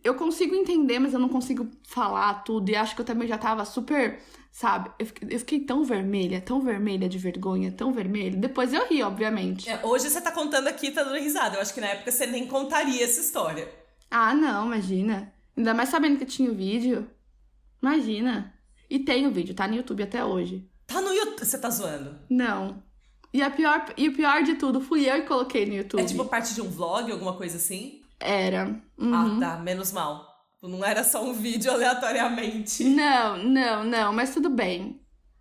Eu 0.02 0.14
consigo 0.14 0.54
entender, 0.54 0.98
mas 0.98 1.12
eu 1.12 1.20
não 1.20 1.28
consigo 1.28 1.68
falar 1.84 2.42
tudo. 2.44 2.70
E 2.70 2.76
acho 2.76 2.94
que 2.94 3.00
eu 3.00 3.04
também 3.04 3.26
já 3.28 3.38
tava 3.38 3.64
super, 3.64 4.20
sabe? 4.50 4.90
Eu 4.98 5.06
fiquei, 5.06 5.28
eu 5.30 5.38
fiquei 5.38 5.60
tão 5.60 5.84
vermelha, 5.84 6.40
tão 6.40 6.60
vermelha 6.60 7.08
de 7.08 7.18
vergonha, 7.18 7.72
tão 7.72 7.92
vermelha. 7.92 8.36
Depois 8.36 8.72
eu 8.72 8.86
ri, 8.86 9.02
obviamente. 9.02 9.68
É, 9.68 9.84
hoje 9.84 10.10
você 10.10 10.20
tá 10.20 10.30
contando 10.30 10.68
aqui 10.68 10.90
tá 10.90 11.02
dando 11.02 11.18
risada. 11.18 11.56
Eu 11.56 11.62
acho 11.62 11.74
que 11.74 11.80
na 11.80 11.88
época 11.88 12.10
você 12.10 12.26
nem 12.26 12.46
contaria 12.46 13.04
essa 13.04 13.20
história. 13.20 13.68
Ah, 14.10 14.34
não, 14.34 14.66
imagina. 14.66 15.32
Ainda 15.56 15.74
mais 15.74 15.88
sabendo 15.88 16.18
que 16.18 16.26
tinha 16.26 16.50
o 16.50 16.54
vídeo. 16.54 17.06
Imagina. 17.82 18.52
E 18.88 18.98
tem 18.98 19.26
o 19.26 19.32
vídeo, 19.32 19.54
tá 19.54 19.66
no 19.66 19.74
YouTube 19.74 20.02
até 20.02 20.24
hoje. 20.24 20.68
Tá 20.86 21.00
no 21.00 21.12
YouTube? 21.12 21.44
Você 21.44 21.58
tá 21.58 21.70
zoando? 21.70 22.18
Não. 22.28 22.82
E, 23.32 23.42
a 23.42 23.50
pior, 23.50 23.86
e 23.96 24.08
o 24.08 24.14
pior 24.14 24.42
de 24.42 24.56
tudo, 24.56 24.80
fui 24.80 25.08
eu 25.08 25.22
que 25.22 25.28
coloquei 25.28 25.64
no 25.64 25.74
YouTube. 25.74 26.02
É 26.02 26.04
tipo 26.04 26.24
parte 26.26 26.54
de 26.54 26.60
um 26.60 26.68
vlog, 26.68 27.10
alguma 27.10 27.32
coisa 27.32 27.56
assim? 27.56 28.01
Era. 28.22 28.80
Uhum. 28.98 29.14
Ah, 29.14 29.40
tá. 29.40 29.56
Menos 29.58 29.92
mal. 29.92 30.32
Não 30.62 30.84
era 30.84 31.02
só 31.02 31.24
um 31.24 31.32
vídeo 31.32 31.72
aleatoriamente. 31.72 32.84
Não, 32.84 33.36
não, 33.36 33.84
não. 33.84 34.12
Mas 34.12 34.32
tudo 34.32 34.48
bem. 34.48 35.00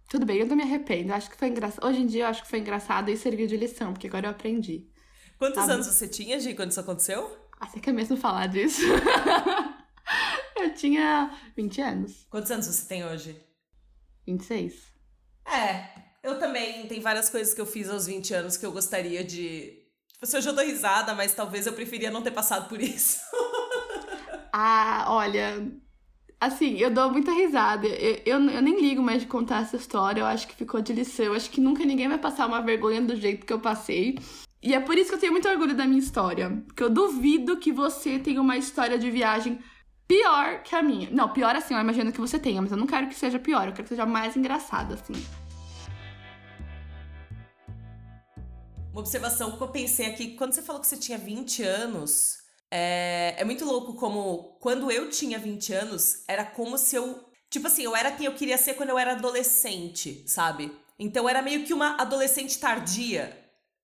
Tudo 0.10 0.26
bem, 0.26 0.40
eu 0.40 0.48
não 0.48 0.56
me 0.56 0.64
arrependo. 0.64 1.14
acho 1.14 1.30
que 1.30 1.38
foi 1.38 1.48
engraçado. 1.48 1.86
Hoje 1.86 2.02
em 2.02 2.08
dia 2.08 2.24
eu 2.24 2.28
acho 2.28 2.44
que 2.44 2.50
foi 2.50 2.60
engraçado 2.60 3.10
e 3.10 3.16
serviu 3.16 3.48
de 3.48 3.56
lição, 3.56 3.94
porque 3.94 4.08
agora 4.08 4.28
eu 4.28 4.32
aprendi. 4.32 4.90
Quantos 5.38 5.70
anos 5.70 5.88
você 5.88 6.08
tinha, 6.08 6.40
Gi, 6.40 6.54
quando 6.54 6.72
isso 6.72 6.80
aconteceu? 6.80 7.38
Ah, 7.60 7.68
você 7.68 7.80
quer 7.80 7.94
mesmo 7.94 8.18
falar 8.18 8.48
disso? 8.48 8.82
eu 10.58 10.74
tinha 10.74 11.32
20 11.56 11.82
anos. 11.82 12.28
Quantos 12.30 12.52
anos 12.52 12.66
você 12.66 12.88
tem 12.88 13.06
hoje? 13.06 13.40
26. 14.28 14.74
É, 15.46 15.86
eu 16.24 16.40
também. 16.40 16.88
Tem 16.88 17.00
várias 17.00 17.30
coisas 17.30 17.54
que 17.54 17.62
eu 17.62 17.66
fiz 17.66 17.90
aos 17.90 18.08
20 18.08 18.34
anos 18.34 18.58
que 18.58 18.66
eu 18.66 18.72
gostaria 18.72 19.24
de 19.24 19.81
Tipo, 20.22 20.38
hoje 20.38 20.50
eu 20.50 20.54
dou 20.54 20.64
risada, 20.64 21.16
mas 21.16 21.34
talvez 21.34 21.66
eu 21.66 21.74
preferia 21.74 22.12
não 22.12 22.22
ter 22.22 22.32
passado 22.32 22.70
por 22.70 22.80
isso. 22.80 23.20
ah, 24.54 25.06
olha. 25.08 25.68
Assim, 26.40 26.78
eu 26.78 26.92
dou 26.92 27.12
muita 27.12 27.32
risada. 27.32 27.88
Eu, 27.88 28.22
eu, 28.26 28.50
eu, 28.50 28.62
nem 28.62 28.80
ligo 28.80 29.02
mais 29.02 29.22
de 29.22 29.28
contar 29.28 29.64
essa 29.64 29.76
história. 29.76 30.22
Eu 30.22 30.26
acho 30.26 30.48
que 30.48 30.56
ficou 30.56 30.80
de 30.80 30.94
lição. 30.94 31.26
Eu 31.26 31.34
acho 31.34 31.50
que 31.50 31.60
nunca 31.60 31.84
ninguém 31.84 32.08
vai 32.08 32.20
passar 32.20 32.48
uma 32.48 32.62
vergonha 32.62 33.02
do 33.02 33.16
jeito 33.16 33.46
que 33.46 33.54
eu 33.54 33.60
passei. 33.60 34.18
E 34.62 34.76
é 34.76 34.80
por 34.80 34.96
isso 34.96 35.10
que 35.10 35.16
eu 35.16 35.20
tenho 35.20 35.32
muito 35.32 35.50
orgulho 35.50 35.76
da 35.76 35.86
minha 35.86 36.00
história. 36.00 36.64
Porque 36.68 36.84
eu 36.84 36.90
duvido 36.90 37.58
que 37.58 37.72
você 37.72 38.20
tenha 38.20 38.42
uma 38.42 38.58
história 38.58 38.98
de 39.00 39.10
viagem 39.10 39.60
pior 40.08 40.62
que 40.62 40.76
a 40.76 40.84
minha. 40.84 41.10
Não, 41.10 41.30
pior 41.30 41.56
assim, 41.56 41.74
eu 41.74 41.80
imagino 41.80 42.12
que 42.12 42.22
você 42.22 42.38
tenha, 42.38 42.62
mas 42.62 42.72
eu 42.72 42.78
não 42.78 42.86
quero 42.86 43.08
que 43.08 43.16
seja 43.16 43.40
pior. 43.40 43.68
Eu 43.68 43.74
quero 43.74 43.84
que 43.84 43.90
seja 43.90 44.06
mais 44.06 44.38
engraçada, 44.38 44.94
assim. 44.96 45.14
Uma 48.92 49.00
observação 49.00 49.56
que 49.58 49.64
eu 49.64 49.70
pensei 49.70 50.06
aqui, 50.06 50.36
quando 50.36 50.54
você 50.54 50.62
falou 50.62 50.82
que 50.82 50.88
você 50.88 50.98
tinha 50.98 51.18
20 51.18 51.64
anos, 51.64 52.40
é, 52.70 53.36
é 53.38 53.46
muito 53.46 53.64
louco 53.64 53.94
como 53.94 54.58
quando 54.60 54.92
eu 54.92 55.10
tinha 55.10 55.40
20 55.40 55.74
anos, 55.74 56.24
era 56.28 56.44
como 56.44 56.78
se 56.78 56.96
eu. 56.96 57.26
Tipo 57.50 57.68
assim, 57.68 57.84
eu 57.84 57.96
era 57.96 58.12
quem 58.12 58.26
eu 58.26 58.34
queria 58.34 58.58
ser 58.58 58.74
quando 58.74 58.90
eu 58.90 59.00
era 59.00 59.14
adolescente, 59.14 60.24
sabe? 60.28 60.72
Então 61.00 61.28
era 61.28 61.42
meio 61.42 61.64
que 61.64 61.74
uma 61.74 61.96
adolescente 62.02 62.60
tardia. 62.60 63.38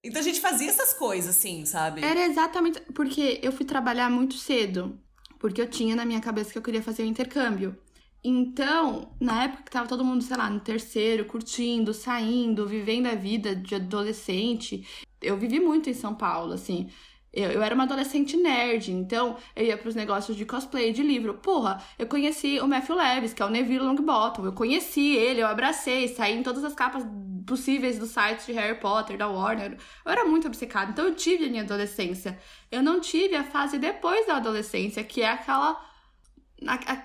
Então 0.03 0.21
a 0.21 0.23
gente 0.23 0.41
fazia 0.41 0.69
essas 0.69 0.93
coisas, 0.93 1.35
assim, 1.35 1.65
sabe? 1.65 2.03
Era 2.03 2.25
exatamente. 2.25 2.79
Porque 2.93 3.39
eu 3.41 3.51
fui 3.51 3.65
trabalhar 3.65 4.09
muito 4.09 4.35
cedo. 4.35 4.99
Porque 5.39 5.61
eu 5.61 5.69
tinha 5.69 5.95
na 5.95 6.05
minha 6.05 6.21
cabeça 6.21 6.51
que 6.51 6.57
eu 6.57 6.61
queria 6.61 6.83
fazer 6.83 7.03
o 7.03 7.05
intercâmbio. 7.05 7.77
Então, 8.23 9.15
na 9.19 9.43
época 9.45 9.63
que 9.63 9.71
tava 9.71 9.87
todo 9.87 10.03
mundo, 10.03 10.23
sei 10.23 10.35
lá, 10.35 10.49
no 10.49 10.59
terceiro, 10.59 11.25
curtindo, 11.25 11.93
saindo, 11.93 12.67
vivendo 12.67 13.07
a 13.07 13.15
vida 13.15 13.55
de 13.55 13.75
adolescente, 13.75 14.85
eu 15.21 15.37
vivi 15.37 15.59
muito 15.59 15.89
em 15.89 15.93
São 15.93 16.13
Paulo, 16.13 16.53
assim. 16.53 16.89
Eu, 17.31 17.51
eu 17.51 17.61
era 17.61 17.75
uma 17.75 17.83
adolescente 17.83 18.35
nerd, 18.35 18.91
então 18.91 19.37
eu 19.55 19.65
ia 19.65 19.77
pros 19.77 19.95
negócios 19.95 20.35
de 20.35 20.45
cosplay, 20.45 20.91
de 20.91 21.03
livro. 21.03 21.35
Porra, 21.35 21.81
eu 21.97 22.07
conheci 22.07 22.59
o 22.59 22.67
Matthew 22.67 22.95
Levis, 22.95 23.33
que 23.33 23.41
é 23.41 23.45
o 23.45 23.49
Neville 23.49 23.79
Longbottom. 23.79 24.45
Eu 24.45 24.53
conheci 24.53 25.15
ele, 25.15 25.41
eu 25.41 25.47
abracei, 25.47 26.07
saí 26.07 26.37
em 26.37 26.43
todas 26.43 26.63
as 26.63 26.73
capas 26.73 27.03
possíveis 27.45 27.97
dos 27.97 28.09
sites 28.09 28.45
de 28.45 28.53
Harry 28.53 28.79
Potter, 28.79 29.17
da 29.17 29.27
Warner. 29.27 29.77
Eu 30.05 30.11
era 30.11 30.25
muito 30.25 30.47
obcecada, 30.47 30.91
então 30.91 31.05
eu 31.05 31.15
tive 31.15 31.45
a 31.45 31.49
minha 31.49 31.63
adolescência. 31.63 32.37
Eu 32.71 32.83
não 32.83 32.99
tive 32.99 33.35
a 33.35 33.43
fase 33.43 33.77
depois 33.77 34.25
da 34.27 34.37
adolescência, 34.37 35.03
que 35.03 35.21
é 35.21 35.29
aquela 35.29 35.79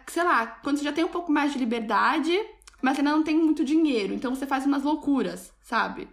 sei 0.09 0.25
lá, 0.25 0.47
quando 0.47 0.79
você 0.79 0.85
já 0.85 0.93
tem 0.93 1.05
um 1.05 1.09
pouco 1.09 1.31
mais 1.31 1.53
de 1.53 1.59
liberdade, 1.59 2.38
mas 2.81 2.99
ainda 2.99 3.12
não 3.12 3.23
tem 3.23 3.37
muito 3.37 3.65
dinheiro, 3.65 4.12
então 4.12 4.35
você 4.35 4.47
faz 4.47 4.67
umas 4.67 4.83
loucuras, 4.83 5.53
sabe? 5.62 6.09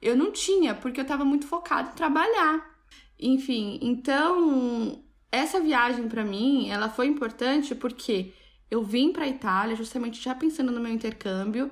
Eu 0.00 0.16
não 0.16 0.32
tinha, 0.32 0.74
porque 0.74 1.00
eu 1.00 1.06
tava 1.06 1.24
muito 1.24 1.46
focada 1.46 1.90
em 1.90 1.94
trabalhar. 1.94 2.68
Enfim, 3.18 3.78
então 3.82 5.04
essa 5.30 5.60
viagem 5.60 6.08
para 6.08 6.24
mim, 6.24 6.68
ela 6.70 6.88
foi 6.88 7.06
importante 7.06 7.74
porque 7.74 8.32
eu 8.70 8.82
vim 8.82 9.12
para 9.12 9.28
Itália 9.28 9.76
justamente 9.76 10.20
já 10.20 10.34
pensando 10.34 10.72
no 10.72 10.80
meu 10.80 10.92
intercâmbio 10.92 11.70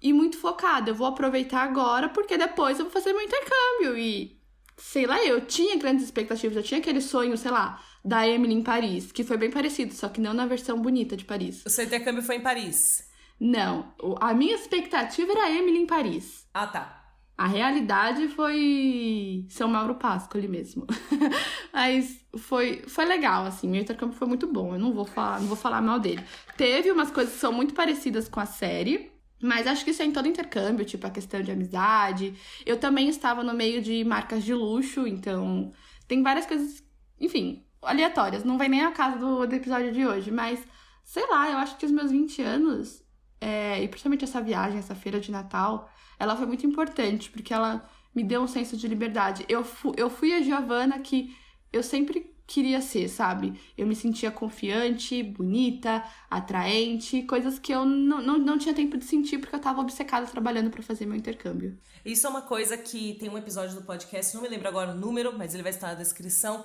e 0.00 0.12
muito 0.12 0.38
focada. 0.38 0.90
Eu 0.90 0.94
vou 0.94 1.06
aproveitar 1.06 1.62
agora 1.62 2.08
porque 2.08 2.36
depois 2.36 2.78
eu 2.78 2.84
vou 2.84 2.92
fazer 2.92 3.12
meu 3.12 3.22
intercâmbio 3.22 3.96
e 3.96 4.36
sei 4.76 5.06
lá, 5.06 5.24
eu 5.24 5.40
tinha 5.46 5.76
grandes 5.78 6.04
expectativas, 6.04 6.56
eu 6.56 6.62
tinha 6.62 6.80
aquele 6.80 7.00
sonho, 7.00 7.36
sei 7.36 7.50
lá, 7.50 7.82
da 8.06 8.26
Emily 8.26 8.54
em 8.54 8.62
Paris, 8.62 9.10
que 9.10 9.24
foi 9.24 9.36
bem 9.36 9.50
parecido, 9.50 9.92
só 9.92 10.08
que 10.08 10.20
não 10.20 10.32
na 10.32 10.46
versão 10.46 10.80
bonita 10.80 11.16
de 11.16 11.24
Paris. 11.24 11.64
O 11.66 11.70
seu 11.70 11.84
intercâmbio 11.84 12.22
foi 12.22 12.36
em 12.36 12.40
Paris? 12.40 13.04
Não, 13.38 13.92
a 14.20 14.32
minha 14.32 14.54
expectativa 14.54 15.32
era 15.32 15.44
a 15.46 15.50
Emily 15.50 15.78
em 15.78 15.86
Paris. 15.86 16.46
Ah, 16.54 16.68
tá. 16.68 17.02
A 17.36 17.46
realidade 17.46 18.28
foi 18.28 19.44
São 19.50 19.68
Mauro 19.68 19.96
Pascoli 19.96 20.48
mesmo. 20.48 20.86
Mas 21.70 22.24
foi, 22.38 22.82
foi 22.86 23.04
legal, 23.04 23.44
assim. 23.44 23.68
Meu 23.68 23.82
intercâmbio 23.82 24.16
foi 24.16 24.26
muito 24.26 24.50
bom. 24.50 24.72
Eu 24.72 24.78
não 24.78 24.94
vou 24.94 25.04
falar, 25.04 25.40
não 25.40 25.48
vou 25.48 25.56
falar 25.56 25.82
mal 25.82 26.00
dele. 26.00 26.24
Teve 26.56 26.90
umas 26.90 27.10
coisas 27.10 27.34
que 27.34 27.40
são 27.40 27.52
muito 27.52 27.74
parecidas 27.74 28.26
com 28.26 28.40
a 28.40 28.46
série. 28.46 29.12
Mas 29.42 29.66
acho 29.66 29.84
que 29.84 29.90
isso 29.90 30.00
é 30.00 30.06
em 30.06 30.12
todo 30.12 30.26
intercâmbio, 30.26 30.86
tipo 30.86 31.06
a 31.06 31.10
questão 31.10 31.42
de 31.42 31.50
amizade. 31.50 32.32
Eu 32.64 32.78
também 32.78 33.10
estava 33.10 33.42
no 33.42 33.52
meio 33.52 33.82
de 33.82 34.02
marcas 34.02 34.42
de 34.42 34.54
luxo, 34.54 35.06
então 35.06 35.74
tem 36.08 36.22
várias 36.22 36.46
coisas, 36.46 36.82
enfim, 37.20 37.65
aleatórias. 37.86 38.44
Não 38.44 38.58
vai 38.58 38.68
nem 38.68 38.82
a 38.84 38.92
casa 38.92 39.18
do, 39.18 39.46
do 39.46 39.54
episódio 39.54 39.92
de 39.92 40.06
hoje, 40.06 40.30
mas 40.30 40.60
sei 41.04 41.26
lá, 41.28 41.50
eu 41.50 41.58
acho 41.58 41.76
que 41.76 41.86
os 41.86 41.92
meus 41.92 42.10
20 42.10 42.42
anos, 42.42 43.02
é, 43.40 43.82
e 43.82 43.88
principalmente 43.88 44.24
essa 44.24 44.40
viagem, 44.40 44.78
essa 44.78 44.94
feira 44.94 45.20
de 45.20 45.30
Natal, 45.30 45.90
ela 46.18 46.36
foi 46.36 46.46
muito 46.46 46.66
importante, 46.66 47.30
porque 47.30 47.54
ela 47.54 47.88
me 48.14 48.24
deu 48.24 48.42
um 48.42 48.48
senso 48.48 48.76
de 48.76 48.88
liberdade. 48.88 49.44
Eu, 49.48 49.62
fu 49.64 49.92
eu 49.96 50.10
fui 50.10 50.32
a 50.32 50.42
Giovana 50.42 50.98
que 50.98 51.36
eu 51.72 51.82
sempre 51.82 52.34
queria 52.46 52.80
ser, 52.80 53.08
sabe? 53.08 53.60
Eu 53.76 53.86
me 53.86 53.96
sentia 53.96 54.30
confiante, 54.30 55.22
bonita, 55.22 56.04
atraente, 56.30 57.22
coisas 57.22 57.58
que 57.58 57.74
eu 57.74 57.84
não, 57.84 58.22
não, 58.22 58.38
não 58.38 58.58
tinha 58.58 58.72
tempo 58.74 58.96
de 58.96 59.04
sentir 59.04 59.38
porque 59.38 59.56
eu 59.56 59.60
tava 59.60 59.80
obcecada 59.80 60.26
trabalhando 60.26 60.70
para 60.70 60.82
fazer 60.82 61.06
meu 61.06 61.16
intercâmbio. 61.16 61.76
Isso 62.04 62.26
é 62.26 62.30
uma 62.30 62.42
coisa 62.42 62.76
que 62.76 63.14
tem 63.14 63.28
um 63.28 63.36
episódio 63.36 63.74
do 63.74 63.82
podcast, 63.82 64.34
não 64.34 64.42
me 64.42 64.48
lembro 64.48 64.68
agora 64.68 64.92
o 64.92 64.94
número, 64.94 65.36
mas 65.36 65.54
ele 65.54 65.62
vai 65.62 65.72
estar 65.72 65.88
na 65.88 65.94
descrição, 65.94 66.64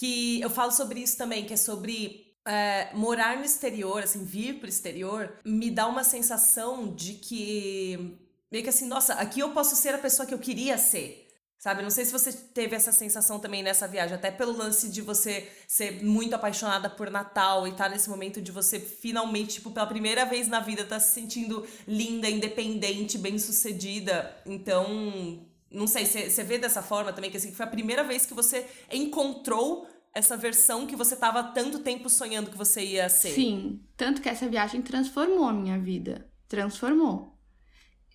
que 0.00 0.40
eu 0.40 0.48
falo 0.48 0.72
sobre 0.72 1.00
isso 1.00 1.18
também, 1.18 1.44
que 1.44 1.52
é 1.52 1.58
sobre 1.58 2.34
é, 2.48 2.88
morar 2.94 3.36
no 3.36 3.44
exterior, 3.44 4.02
assim, 4.02 4.24
vir 4.24 4.58
pro 4.58 4.66
exterior, 4.66 5.30
me 5.44 5.70
dá 5.70 5.86
uma 5.86 6.02
sensação 6.02 6.94
de 6.94 7.12
que. 7.12 8.16
Meio 8.50 8.64
que 8.64 8.70
assim, 8.70 8.88
nossa, 8.88 9.12
aqui 9.14 9.40
eu 9.40 9.50
posso 9.50 9.76
ser 9.76 9.94
a 9.94 9.98
pessoa 9.98 10.26
que 10.26 10.32
eu 10.32 10.38
queria 10.38 10.78
ser. 10.78 11.28
Sabe? 11.58 11.82
Não 11.82 11.90
sei 11.90 12.06
se 12.06 12.12
você 12.12 12.32
teve 12.32 12.74
essa 12.74 12.90
sensação 12.90 13.38
também 13.38 13.62
nessa 13.62 13.86
viagem, 13.86 14.14
até 14.14 14.30
pelo 14.30 14.56
lance 14.56 14.88
de 14.88 15.02
você 15.02 15.46
ser 15.68 16.02
muito 16.02 16.34
apaixonada 16.34 16.88
por 16.88 17.10
Natal 17.10 17.66
e 17.66 17.72
estar 17.72 17.84
tá 17.84 17.90
nesse 17.90 18.08
momento 18.08 18.40
de 18.40 18.50
você 18.50 18.80
finalmente, 18.80 19.56
tipo, 19.56 19.70
pela 19.70 19.86
primeira 19.86 20.24
vez 20.24 20.48
na 20.48 20.60
vida, 20.60 20.82
tá 20.82 20.98
se 20.98 21.12
sentindo 21.12 21.66
linda, 21.86 22.30
independente, 22.30 23.18
bem-sucedida. 23.18 24.34
Então, 24.46 25.46
não 25.70 25.86
sei, 25.86 26.04
você 26.04 26.42
vê 26.42 26.58
dessa 26.58 26.82
forma 26.82 27.12
também, 27.12 27.30
que 27.30 27.36
assim, 27.36 27.52
foi 27.52 27.64
a 27.64 27.68
primeira 27.68 28.02
vez 28.02 28.26
que 28.26 28.34
você 28.34 28.66
encontrou 28.92 29.86
essa 30.12 30.36
versão 30.36 30.86
que 30.86 30.96
você 30.96 31.14
tava 31.14 31.42
tanto 31.42 31.78
tempo 31.78 32.08
sonhando 32.08 32.50
que 32.50 32.58
você 32.58 32.84
ia 32.84 33.08
ser. 33.08 33.30
Sim, 33.30 33.80
tanto 33.96 34.20
que 34.20 34.28
essa 34.28 34.48
viagem 34.48 34.82
transformou 34.82 35.48
a 35.48 35.52
minha 35.52 35.78
vida. 35.78 36.28
Transformou. 36.48 37.38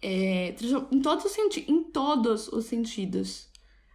É, 0.02 0.54
em, 0.92 1.02
todos 1.02 1.26
os 1.26 1.58
em 1.58 1.84
todos 1.84 2.48
os 2.50 2.66
sentidos. 2.66 3.50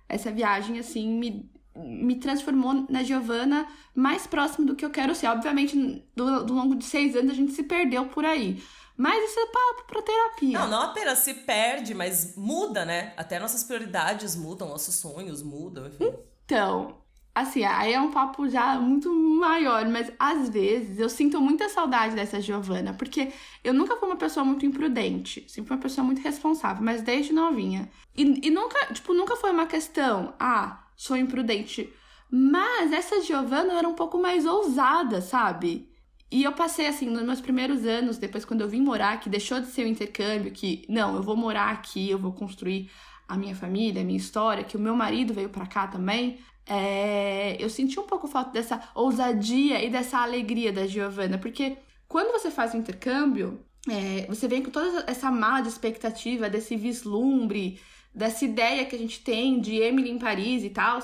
Essa 0.08 0.32
viagem, 0.32 0.78
assim, 0.78 1.06
me, 1.06 1.50
me 1.76 2.16
transformou 2.16 2.86
na 2.88 3.02
Giovana 3.02 3.68
mais 3.94 4.26
próximo 4.26 4.66
do 4.66 4.74
que 4.74 4.84
eu 4.84 4.90
quero 4.90 5.14
ser. 5.14 5.26
Obviamente, 5.26 5.76
do, 6.16 6.44
do 6.44 6.54
longo 6.54 6.74
de 6.74 6.84
seis 6.84 7.14
anos, 7.14 7.32
a 7.32 7.34
gente 7.34 7.52
se 7.52 7.62
perdeu 7.62 8.06
por 8.06 8.24
aí. 8.24 8.60
Mas 9.00 9.30
isso 9.30 9.40
é 9.40 9.46
papo 9.46 9.84
pra 9.86 10.02
terapia. 10.02 10.58
Não, 10.58 10.68
não 10.68 10.82
apenas 10.82 11.20
se 11.20 11.32
perde, 11.32 11.94
mas 11.94 12.36
muda, 12.36 12.84
né? 12.84 13.14
Até 13.16 13.40
nossas 13.40 13.64
prioridades 13.64 14.36
mudam, 14.36 14.68
nossos 14.68 14.94
sonhos 14.94 15.42
mudam, 15.42 15.86
enfim. 15.86 16.12
Então, 16.44 16.98
Assim, 17.32 17.62
aí 17.62 17.92
é 17.92 18.00
um 18.00 18.10
papo 18.10 18.48
já 18.48 18.74
muito 18.78 19.08
maior, 19.14 19.88
mas 19.88 20.12
às 20.18 20.48
vezes 20.48 20.98
eu 20.98 21.08
sinto 21.08 21.40
muita 21.40 21.68
saudade 21.68 22.14
dessa 22.14 22.40
Giovana, 22.40 22.92
porque 22.92 23.32
eu 23.62 23.72
nunca 23.72 23.96
fui 23.96 24.08
uma 24.08 24.16
pessoa 24.16 24.44
muito 24.44 24.66
imprudente, 24.66 25.44
sempre 25.48 25.68
fui 25.68 25.76
uma 25.76 25.82
pessoa 25.82 26.04
muito 26.04 26.20
responsável, 26.20 26.82
mas 26.84 27.02
desde 27.02 27.32
novinha. 27.32 27.88
E, 28.16 28.48
e 28.48 28.50
nunca, 28.50 28.92
tipo, 28.92 29.14
nunca 29.14 29.36
foi 29.36 29.52
uma 29.52 29.66
questão, 29.66 30.34
ah, 30.40 30.84
sou 30.96 31.16
imprudente. 31.16 31.90
Mas 32.28 32.92
essa 32.92 33.22
Giovana 33.22 33.74
era 33.74 33.88
um 33.88 33.94
pouco 33.94 34.18
mais 34.18 34.44
ousada, 34.44 35.22
sabe? 35.22 35.89
E 36.30 36.44
eu 36.44 36.52
passei, 36.52 36.86
assim, 36.86 37.06
nos 37.06 37.22
meus 37.22 37.40
primeiros 37.40 37.84
anos, 37.84 38.18
depois 38.18 38.44
quando 38.44 38.60
eu 38.60 38.68
vim 38.68 38.80
morar, 38.80 39.18
que 39.18 39.28
deixou 39.28 39.60
de 39.60 39.66
ser 39.66 39.84
um 39.84 39.88
intercâmbio, 39.88 40.52
que, 40.52 40.84
não, 40.88 41.16
eu 41.16 41.22
vou 41.22 41.36
morar 41.36 41.70
aqui, 41.70 42.08
eu 42.08 42.18
vou 42.18 42.32
construir 42.32 42.90
a 43.26 43.36
minha 43.36 43.54
família, 43.54 44.02
a 44.02 44.04
minha 44.04 44.18
história, 44.18 44.64
que 44.64 44.76
o 44.76 44.80
meu 44.80 44.94
marido 44.94 45.34
veio 45.34 45.48
para 45.48 45.66
cá 45.66 45.86
também 45.86 46.38
é, 46.70 47.56
eu 47.58 47.68
senti 47.68 47.98
um 47.98 48.04
pouco 48.04 48.28
falta 48.28 48.52
dessa 48.52 48.80
ousadia 48.94 49.84
e 49.84 49.90
dessa 49.90 50.18
alegria 50.18 50.72
da 50.72 50.86
Giovanna, 50.86 51.36
porque 51.36 51.76
quando 52.06 52.30
você 52.30 52.48
faz 52.48 52.72
o 52.74 52.76
intercâmbio, 52.76 53.60
é, 53.88 54.26
você 54.28 54.46
vem 54.46 54.62
com 54.62 54.70
toda 54.70 55.04
essa 55.08 55.30
mala 55.32 55.62
de 55.62 55.68
expectativa, 55.68 56.48
desse 56.48 56.76
vislumbre, 56.76 57.80
dessa 58.14 58.44
ideia 58.44 58.84
que 58.84 58.94
a 58.94 58.98
gente 58.98 59.20
tem 59.20 59.60
de 59.60 59.76
Emily 59.76 60.10
em 60.10 60.18
Paris 60.18 60.62
e 60.62 60.70
tal. 60.70 61.00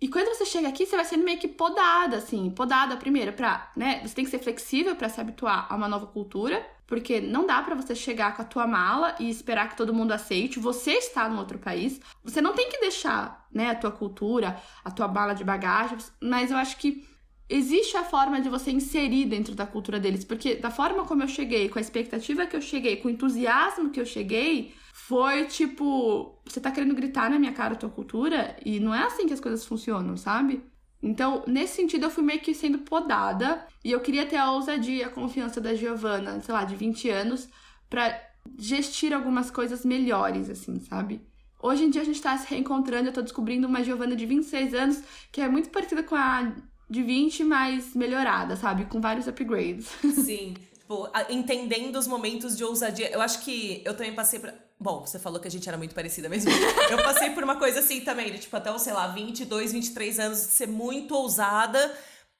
E 0.00 0.08
quando 0.08 0.28
você 0.28 0.46
chega 0.46 0.66
aqui, 0.68 0.86
você 0.86 0.96
vai 0.96 1.04
sendo 1.04 1.24
meio 1.24 1.38
que 1.38 1.46
podada, 1.46 2.16
assim, 2.16 2.50
podada 2.50 2.96
primeiro 2.96 3.34
pra, 3.34 3.70
né? 3.76 4.00
Você 4.02 4.14
tem 4.14 4.24
que 4.24 4.30
ser 4.30 4.38
flexível 4.38 4.96
para 4.96 5.10
se 5.10 5.20
habituar 5.20 5.66
a 5.68 5.76
uma 5.76 5.86
nova 5.88 6.06
cultura, 6.06 6.66
porque 6.86 7.20
não 7.20 7.46
dá 7.46 7.62
para 7.62 7.74
você 7.74 7.94
chegar 7.94 8.34
com 8.34 8.40
a 8.40 8.44
tua 8.46 8.66
mala 8.66 9.14
e 9.20 9.28
esperar 9.28 9.68
que 9.68 9.76
todo 9.76 9.92
mundo 9.92 10.12
aceite. 10.12 10.58
Você 10.58 10.92
está 10.92 11.28
no 11.28 11.38
outro 11.38 11.58
país, 11.58 12.00
você 12.24 12.40
não 12.40 12.54
tem 12.54 12.70
que 12.70 12.80
deixar, 12.80 13.46
né, 13.52 13.70
a 13.70 13.74
tua 13.74 13.90
cultura, 13.92 14.60
a 14.82 14.90
tua 14.90 15.06
mala 15.06 15.34
de 15.34 15.44
bagagem, 15.44 15.98
mas 16.18 16.50
eu 16.50 16.56
acho 16.56 16.78
que 16.78 17.06
existe 17.50 17.96
a 17.96 18.04
forma 18.04 18.40
de 18.40 18.48
você 18.48 18.70
inserir 18.70 19.26
dentro 19.26 19.54
da 19.54 19.66
cultura 19.66 19.98
deles, 19.98 20.24
porque 20.24 20.54
da 20.54 20.70
forma 20.70 21.04
como 21.04 21.24
eu 21.24 21.28
cheguei, 21.28 21.68
com 21.68 21.78
a 21.78 21.82
expectativa 21.82 22.46
que 22.46 22.56
eu 22.56 22.62
cheguei, 22.62 22.96
com 22.96 23.08
o 23.08 23.10
entusiasmo 23.10 23.90
que 23.90 24.00
eu 24.00 24.06
cheguei, 24.06 24.72
foi 24.92 25.46
tipo, 25.46 26.40
você 26.44 26.60
tá 26.60 26.70
querendo 26.70 26.94
gritar 26.94 27.28
na 27.28 27.38
minha 27.38 27.52
cara 27.52 27.74
a 27.74 27.76
tua 27.76 27.90
cultura 27.90 28.56
e 28.64 28.78
não 28.78 28.94
é 28.94 29.02
assim 29.02 29.26
que 29.26 29.32
as 29.32 29.40
coisas 29.40 29.64
funcionam, 29.64 30.16
sabe? 30.16 30.62
Então, 31.02 31.42
nesse 31.46 31.76
sentido, 31.76 32.04
eu 32.04 32.10
fui 32.10 32.22
meio 32.22 32.40
que 32.40 32.54
sendo 32.54 32.78
podada 32.78 33.66
e 33.84 33.90
eu 33.90 34.00
queria 34.00 34.26
ter 34.26 34.36
a 34.36 34.52
ousadia, 34.52 35.06
a 35.06 35.10
confiança 35.10 35.60
da 35.60 35.74
Giovana, 35.74 36.40
sei 36.40 36.54
lá, 36.54 36.64
de 36.64 36.76
20 36.76 37.10
anos, 37.10 37.48
para 37.88 38.20
gestir 38.56 39.12
algumas 39.12 39.50
coisas 39.50 39.84
melhores, 39.84 40.48
assim, 40.48 40.78
sabe? 40.80 41.20
Hoje 41.62 41.84
em 41.84 41.90
dia 41.90 42.02
a 42.02 42.04
gente 42.04 42.22
tá 42.22 42.36
se 42.38 42.48
reencontrando, 42.48 43.08
eu 43.08 43.12
tô 43.12 43.22
descobrindo 43.22 43.66
uma 43.66 43.82
Giovana 43.82 44.14
de 44.14 44.24
26 44.24 44.74
anos 44.74 45.02
que 45.32 45.40
é 45.40 45.48
muito 45.48 45.70
parecida 45.70 46.02
com 46.02 46.14
a 46.14 46.52
de 46.90 47.02
20, 47.04 47.44
mas 47.44 47.94
melhorada, 47.94 48.56
sabe? 48.56 48.84
Com 48.86 49.00
vários 49.00 49.28
upgrades. 49.28 49.86
Sim. 50.24 50.56
Tipo, 50.74 51.08
entendendo 51.28 51.96
os 51.96 52.08
momentos 52.08 52.56
de 52.56 52.64
ousadia. 52.64 53.08
Eu 53.10 53.20
acho 53.20 53.40
que 53.42 53.80
eu 53.84 53.94
também 53.94 54.12
passei 54.12 54.40
por. 54.40 54.52
Bom, 54.78 55.06
você 55.06 55.18
falou 55.18 55.38
que 55.38 55.46
a 55.46 55.50
gente 55.50 55.68
era 55.68 55.78
muito 55.78 55.94
parecida 55.94 56.28
mesmo. 56.28 56.50
eu 56.90 57.02
passei 57.04 57.30
por 57.30 57.44
uma 57.44 57.56
coisa 57.56 57.78
assim 57.78 58.00
também, 58.00 58.32
de 58.32 58.38
tipo, 58.38 58.56
até, 58.56 58.76
sei 58.78 58.92
lá, 58.92 59.06
22, 59.08 59.72
23 59.72 60.18
anos, 60.18 60.38
de 60.38 60.52
ser 60.52 60.66
muito 60.66 61.14
ousada. 61.14 61.96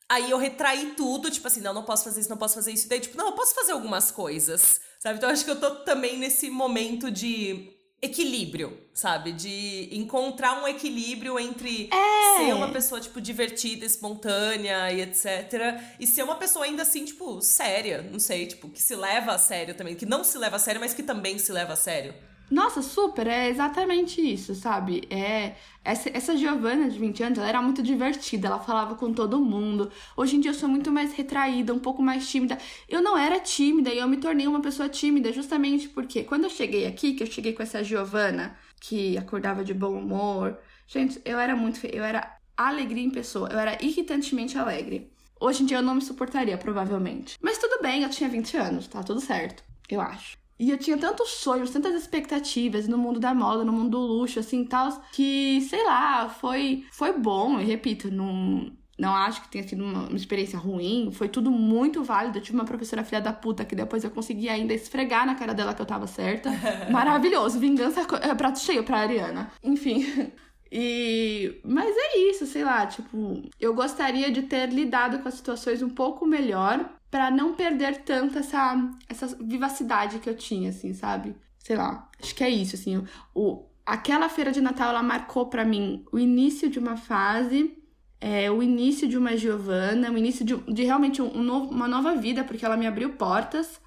Aí 0.09 0.29
eu 0.29 0.39
retraí 0.39 0.95
tudo, 0.97 1.31
tipo 1.31 1.47
assim, 1.47 1.61
não, 1.61 1.73
não 1.73 1.85
posso 1.85 2.03
fazer 2.03 2.21
isso, 2.21 2.31
não 2.31 2.37
posso 2.37 2.57
fazer 2.57 2.73
isso. 2.73 2.89
Daí, 2.89 2.99
tipo, 2.99 3.17
não, 3.17 3.27
eu 3.27 3.33
posso 3.33 3.55
fazer 3.55 3.71
algumas 3.71 4.11
coisas, 4.11 4.81
sabe? 4.99 5.19
Então 5.19 5.31
acho 5.31 5.45
que 5.45 5.51
eu 5.51 5.61
tô 5.61 5.71
também 5.85 6.19
nesse 6.19 6.51
momento 6.51 7.09
de 7.09 7.71
equilíbrio, 8.03 8.79
sabe? 8.95 9.33
De 9.33 9.89
encontrar 9.93 10.63
um 10.63 10.67
equilíbrio 10.67 11.39
entre 11.39 11.91
é. 11.93 12.37
ser 12.37 12.55
uma 12.55 12.71
pessoa, 12.71 13.01
tipo, 13.01 13.21
divertida, 13.21 13.85
espontânea 13.85 14.91
e 14.91 15.03
etc. 15.03 15.81
E 15.99 16.07
ser 16.07 16.23
uma 16.23 16.37
pessoa 16.37 16.65
ainda 16.65 16.83
assim, 16.83 17.05
tipo, 17.05 17.41
séria, 17.43 18.03
não 18.03 18.19
sei, 18.19 18.47
tipo, 18.47 18.69
que 18.71 18.81
se 18.81 18.95
leva 18.95 19.33
a 19.33 19.39
sério 19.39 19.75
também. 19.75 19.95
Que 19.95 20.07
não 20.07 20.25
se 20.25 20.39
leva 20.39 20.57
a 20.57 20.59
sério, 20.59 20.81
mas 20.81 20.95
que 20.95 21.03
também 21.03 21.39
se 21.39 21.53
leva 21.53 21.75
a 21.75 21.77
sério. 21.77 22.15
Nossa, 22.51 22.83
super, 22.83 23.29
é 23.29 23.49
exatamente 23.49 24.21
isso, 24.21 24.57
sabe? 24.57 25.03
É 25.09 25.55
essa, 25.85 26.11
essa 26.13 26.37
Giovanna 26.37 26.91
de 26.91 26.99
20 26.99 27.23
anos, 27.23 27.39
ela 27.39 27.49
era 27.49 27.63
muito 27.63 27.81
divertida, 27.81 28.49
ela 28.49 28.59
falava 28.59 28.97
com 28.97 29.13
todo 29.13 29.41
mundo. 29.41 29.91
Hoje 30.17 30.37
em 30.37 30.41
dia 30.41 30.51
eu 30.51 30.55
sou 30.55 30.69
muito 30.69 30.91
mais 30.91 31.13
retraída, 31.13 31.73
um 31.73 31.79
pouco 31.79 32.03
mais 32.03 32.29
tímida. 32.29 32.59
Eu 32.89 33.01
não 33.01 33.17
era 33.17 33.39
tímida 33.39 33.91
e 33.95 33.99
eu 33.99 34.09
me 34.09 34.17
tornei 34.17 34.49
uma 34.49 34.61
pessoa 34.61 34.89
tímida 34.89 35.33
justamente 35.33 35.89
porque 35.89 36.25
quando 36.25 36.45
eu 36.45 36.51
cheguei 36.51 36.87
aqui, 36.87 37.15
que 37.15 37.23
eu 37.23 37.27
cheguei 37.27 37.53
com 37.53 37.63
essa 37.63 37.85
Giovanna 37.85 38.57
que 38.81 39.17
acordava 39.17 39.65
de 39.65 39.73
bom 39.73 39.93
humor, 39.97 40.59
gente, 40.89 41.21
eu 41.25 41.39
era 41.39 41.55
muito, 41.55 41.87
eu 41.87 42.03
era 42.03 42.37
alegria 42.57 43.05
em 43.05 43.11
pessoa, 43.11 43.49
eu 43.53 43.59
era 43.59 43.79
irritantemente 43.83 44.59
alegre. 44.59 45.13
Hoje 45.39 45.63
em 45.63 45.67
dia 45.67 45.79
eu 45.79 45.83
não 45.83 45.95
me 45.95 46.03
suportaria, 46.03 46.59
provavelmente. 46.59 47.39
Mas 47.41 47.59
tudo 47.59 47.81
bem, 47.81 48.03
eu 48.03 48.11
tinha 48.11 48.29
20 48.29 48.57
anos, 48.57 48.89
tá 48.89 49.03
tudo 49.03 49.21
certo, 49.21 49.63
eu 49.89 50.01
acho. 50.01 50.40
E 50.61 50.71
eu 50.71 50.77
tinha 50.77 50.99
tantos 50.99 51.31
sonhos, 51.31 51.71
tantas 51.71 51.95
expectativas 51.95 52.87
no 52.87 52.99
mundo 52.99 53.19
da 53.19 53.33
moda, 53.33 53.65
no 53.65 53.73
mundo 53.73 53.93
do 53.93 53.99
luxo, 53.99 54.39
assim, 54.39 54.63
tal, 54.63 55.03
que, 55.11 55.59
sei 55.63 55.83
lá, 55.87 56.29
foi, 56.29 56.85
foi 56.93 57.19
bom. 57.19 57.59
E 57.59 57.65
repito, 57.65 58.11
não, 58.11 58.71
não 58.99 59.15
acho 59.15 59.41
que 59.41 59.49
tenha 59.49 59.67
sido 59.67 59.83
uma, 59.83 60.07
uma, 60.09 60.17
experiência 60.17 60.59
ruim. 60.59 61.11
Foi 61.13 61.31
tudo 61.31 61.51
muito 61.51 62.05
válido. 62.05 62.37
Eu 62.37 62.43
tive 62.43 62.59
uma 62.59 62.67
professora 62.67 63.03
filha 63.03 63.23
da 63.23 63.33
puta 63.33 63.65
que 63.65 63.75
depois 63.75 64.05
eu 64.05 64.11
consegui 64.11 64.51
ainda 64.51 64.75
esfregar 64.75 65.25
na 65.25 65.35
cara 65.35 65.55
dela 65.55 65.73
que 65.73 65.81
eu 65.81 65.87
tava 65.87 66.07
certa. 66.07 66.51
Maravilhoso. 66.93 67.59
Vingança 67.59 68.03
é 68.21 68.35
prato 68.35 68.59
cheio 68.59 68.85
pra 68.85 68.99
Ariana. 68.99 69.51
Enfim. 69.65 70.05
E. 70.73 71.61
Mas 71.65 71.93
é 71.97 72.19
isso, 72.31 72.47
sei 72.47 72.63
lá, 72.63 72.87
tipo, 72.87 73.43
eu 73.59 73.75
gostaria 73.75 74.31
de 74.31 74.43
ter 74.43 74.69
lidado 74.69 75.19
com 75.19 75.27
as 75.27 75.35
situações 75.35 75.83
um 75.83 75.89
pouco 75.89 76.25
melhor 76.25 76.89
para 77.11 77.31
não 77.31 77.55
perder 77.55 78.03
tanto 78.03 78.39
essa, 78.39 78.91
essa 79.09 79.27
vivacidade 79.41 80.21
que 80.21 80.31
eu 80.31 80.37
tinha, 80.37 80.71
assim, 80.71 80.95
sabe? 80.95 81.35
Sei 81.59 81.77
lá, 81.77 82.09
acho 82.23 82.35
que 82.35 82.45
é 82.45 82.49
isso, 82.49 82.77
assim. 82.77 83.03
O, 83.35 83.65
aquela 83.85 84.29
feira 84.29 84.53
de 84.53 84.61
Natal, 84.61 84.91
ela 84.91 85.03
marcou 85.03 85.47
para 85.47 85.65
mim 85.65 86.05
o 86.13 86.19
início 86.19 86.71
de 86.71 86.79
uma 86.79 86.97
fase, 86.97 87.77
é, 88.21 88.51
o 88.51 88.63
início 88.63 89.09
de 89.09 89.19
uma 89.19 89.37
Giovana, 89.37 90.11
o 90.11 90.17
início 90.17 90.45
de, 90.45 90.57
de 90.73 90.85
realmente 90.85 91.21
um, 91.21 91.39
um 91.39 91.43
novo, 91.43 91.71
uma 91.71 91.89
nova 91.89 92.15
vida, 92.15 92.45
porque 92.45 92.65
ela 92.65 92.77
me 92.77 92.87
abriu 92.87 93.15
portas 93.15 93.81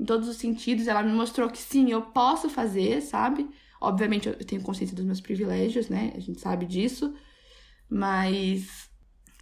em 0.00 0.04
todos 0.04 0.26
os 0.26 0.36
sentidos, 0.36 0.88
ela 0.88 1.02
me 1.02 1.12
mostrou 1.12 1.50
que 1.50 1.58
sim, 1.58 1.90
eu 1.90 2.02
posso 2.02 2.48
fazer, 2.48 3.02
sabe? 3.02 3.48
Obviamente 3.80 4.28
eu 4.28 4.44
tenho 4.44 4.62
consciência 4.62 4.96
dos 4.96 5.04
meus 5.04 5.20
privilégios, 5.20 5.88
né? 5.88 6.12
A 6.16 6.20
gente 6.20 6.40
sabe 6.40 6.64
disso, 6.64 7.14
mas 7.88 8.90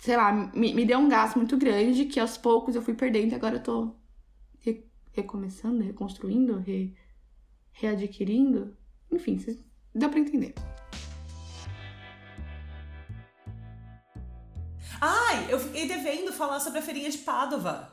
sei 0.00 0.16
lá, 0.16 0.32
me, 0.32 0.74
me 0.74 0.84
deu 0.84 0.98
um 0.98 1.08
gasto 1.08 1.36
muito 1.36 1.56
grande 1.56 2.06
que 2.06 2.18
aos 2.18 2.36
poucos 2.36 2.74
eu 2.74 2.82
fui 2.82 2.94
perdendo 2.94 3.32
e 3.32 3.34
agora 3.34 3.56
eu 3.56 3.62
tô 3.62 3.94
re, 4.60 4.84
recomeçando, 5.12 5.82
reconstruindo, 5.82 6.58
re, 6.58 6.96
readquirindo. 7.72 8.76
Enfim, 9.10 9.38
vocês 9.38 9.58
Deu 9.92 10.08
pra 10.08 10.20
entender. 10.20 10.54
Ai, 15.00 15.52
eu 15.52 15.58
fiquei 15.58 15.88
devendo 15.88 16.32
falar 16.32 16.60
sobre 16.60 16.78
a 16.78 16.82
feirinha 16.82 17.10
de 17.10 17.18
Pádua. 17.18 17.92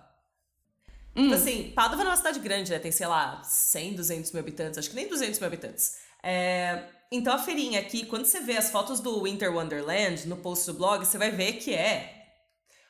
Hum. 1.16 1.24
Tipo 1.24 1.34
assim, 1.34 1.72
Pádua 1.72 2.04
é 2.04 2.06
uma 2.06 2.16
cidade 2.16 2.40
grande, 2.40 2.72
né? 2.72 2.78
Tem, 2.78 2.92
sei 2.92 3.08
lá, 3.08 3.42
100, 3.44 3.96
200 3.96 4.32
mil 4.32 4.42
habitantes. 4.42 4.78
Acho 4.78 4.90
que 4.90 4.96
nem 4.96 5.08
200 5.08 5.40
mil 5.40 5.48
habitantes. 5.48 5.98
É... 6.22 6.84
Então 7.12 7.34
a 7.34 7.40
feirinha 7.40 7.80
aqui, 7.80 8.06
quando 8.06 8.26
você 8.26 8.42
vê 8.42 8.58
as 8.58 8.70
fotos 8.70 9.00
do 9.00 9.24
Winter 9.24 9.54
Wonderland 9.56 10.28
no 10.28 10.38
post 10.38 10.66
do 10.66 10.74
blog, 10.74 11.06
você 11.06 11.18
vai 11.18 11.32
ver 11.32 11.54
que 11.54 11.74
é 11.74 12.14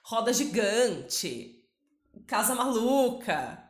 roda 0.04 0.34
gigante, 0.34 1.64
casa 2.26 2.56
maluca, 2.56 3.62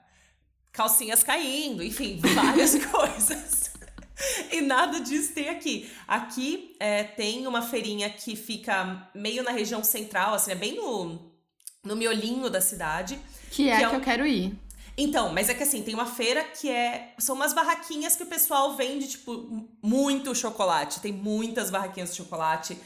calcinhas 0.71 1.23
caindo, 1.23 1.83
enfim, 1.83 2.19
várias 2.33 2.75
coisas. 2.85 3.71
e 4.51 4.61
nada 4.61 5.01
disso 5.01 5.33
tem 5.33 5.49
aqui. 5.49 5.91
Aqui 6.07 6.75
é, 6.79 7.03
tem 7.03 7.45
uma 7.45 7.61
feirinha 7.61 8.09
que 8.09 8.35
fica 8.35 9.09
meio 9.13 9.43
na 9.43 9.51
região 9.51 9.83
central, 9.83 10.33
assim, 10.33 10.51
é 10.51 10.55
bem 10.55 10.75
no, 10.75 11.33
no 11.83 11.95
miolinho 11.95 12.49
da 12.49 12.61
cidade. 12.61 13.19
Que 13.51 13.69
é 13.69 13.77
que, 13.77 13.83
é 13.83 13.89
que 13.89 13.95
eu 13.95 14.01
quero 14.01 14.25
ir. 14.25 14.57
Então, 14.97 15.31
mas 15.31 15.47
é 15.47 15.53
que 15.53 15.61
assim, 15.61 15.83
tem 15.83 15.93
uma 15.93 16.07
feira 16.07 16.43
que 16.43 16.69
é. 16.69 17.13
São 17.19 17.35
umas 17.35 17.53
barraquinhas 17.53 18.15
que 18.15 18.23
o 18.23 18.25
pessoal 18.25 18.75
vende, 18.75 19.07
tipo, 19.07 19.69
muito 19.81 20.33
chocolate. 20.33 20.99
Tem 20.99 21.13
muitas 21.13 21.69
barraquinhas 21.69 22.09
de 22.09 22.17
chocolate. 22.17 22.77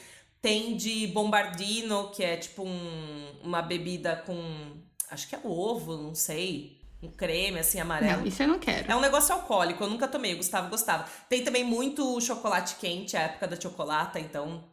Tem 0.41 0.75
de 0.75 1.07
bombardino, 1.07 2.09
que 2.09 2.23
é 2.23 2.35
tipo 2.35 2.63
um, 2.63 3.39
uma 3.41 3.61
bebida 3.61 4.21
com. 4.25 4.73
Acho 5.09 5.27
que 5.29 5.35
é 5.35 5.39
ovo, 5.43 5.95
não 5.95 6.13
sei. 6.13 6.81
Um 7.01 7.09
creme, 7.09 7.59
assim, 7.59 7.79
amarelo. 7.79 8.19
Não, 8.19 8.27
isso 8.27 8.43
eu 8.43 8.47
não 8.47 8.59
quero. 8.59 8.91
É 8.91 8.95
um 8.95 8.99
negócio 8.99 9.33
alcoólico, 9.33 9.83
eu 9.83 9.89
nunca 9.89 10.07
tomei, 10.07 10.35
Gustavo 10.35 10.69
gostava. 10.69 11.05
Tem 11.27 11.43
também 11.43 11.63
muito 11.63 12.19
chocolate 12.21 12.75
quente, 12.75 13.17
a 13.17 13.21
época 13.21 13.47
da 13.47 13.59
chocolata, 13.59 14.19
então 14.19 14.63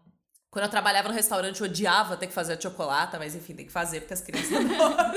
quando 0.51 0.65
eu 0.65 0.71
trabalhava 0.71 1.09
no 1.09 1.15
restaurante, 1.15 1.61
eu 1.61 1.67
odiava 1.67 2.17
ter 2.17 2.27
que 2.27 2.33
fazer 2.33 2.55
a 2.55 2.61
chocolata, 2.61 3.19
mas 3.19 3.35
enfim, 3.35 3.55
tem 3.55 3.67
que 3.67 3.73
fazer 3.73 4.01
porque 4.01 4.15
as 4.15 4.21
crianças 4.21 4.53
adoram. 4.57 5.15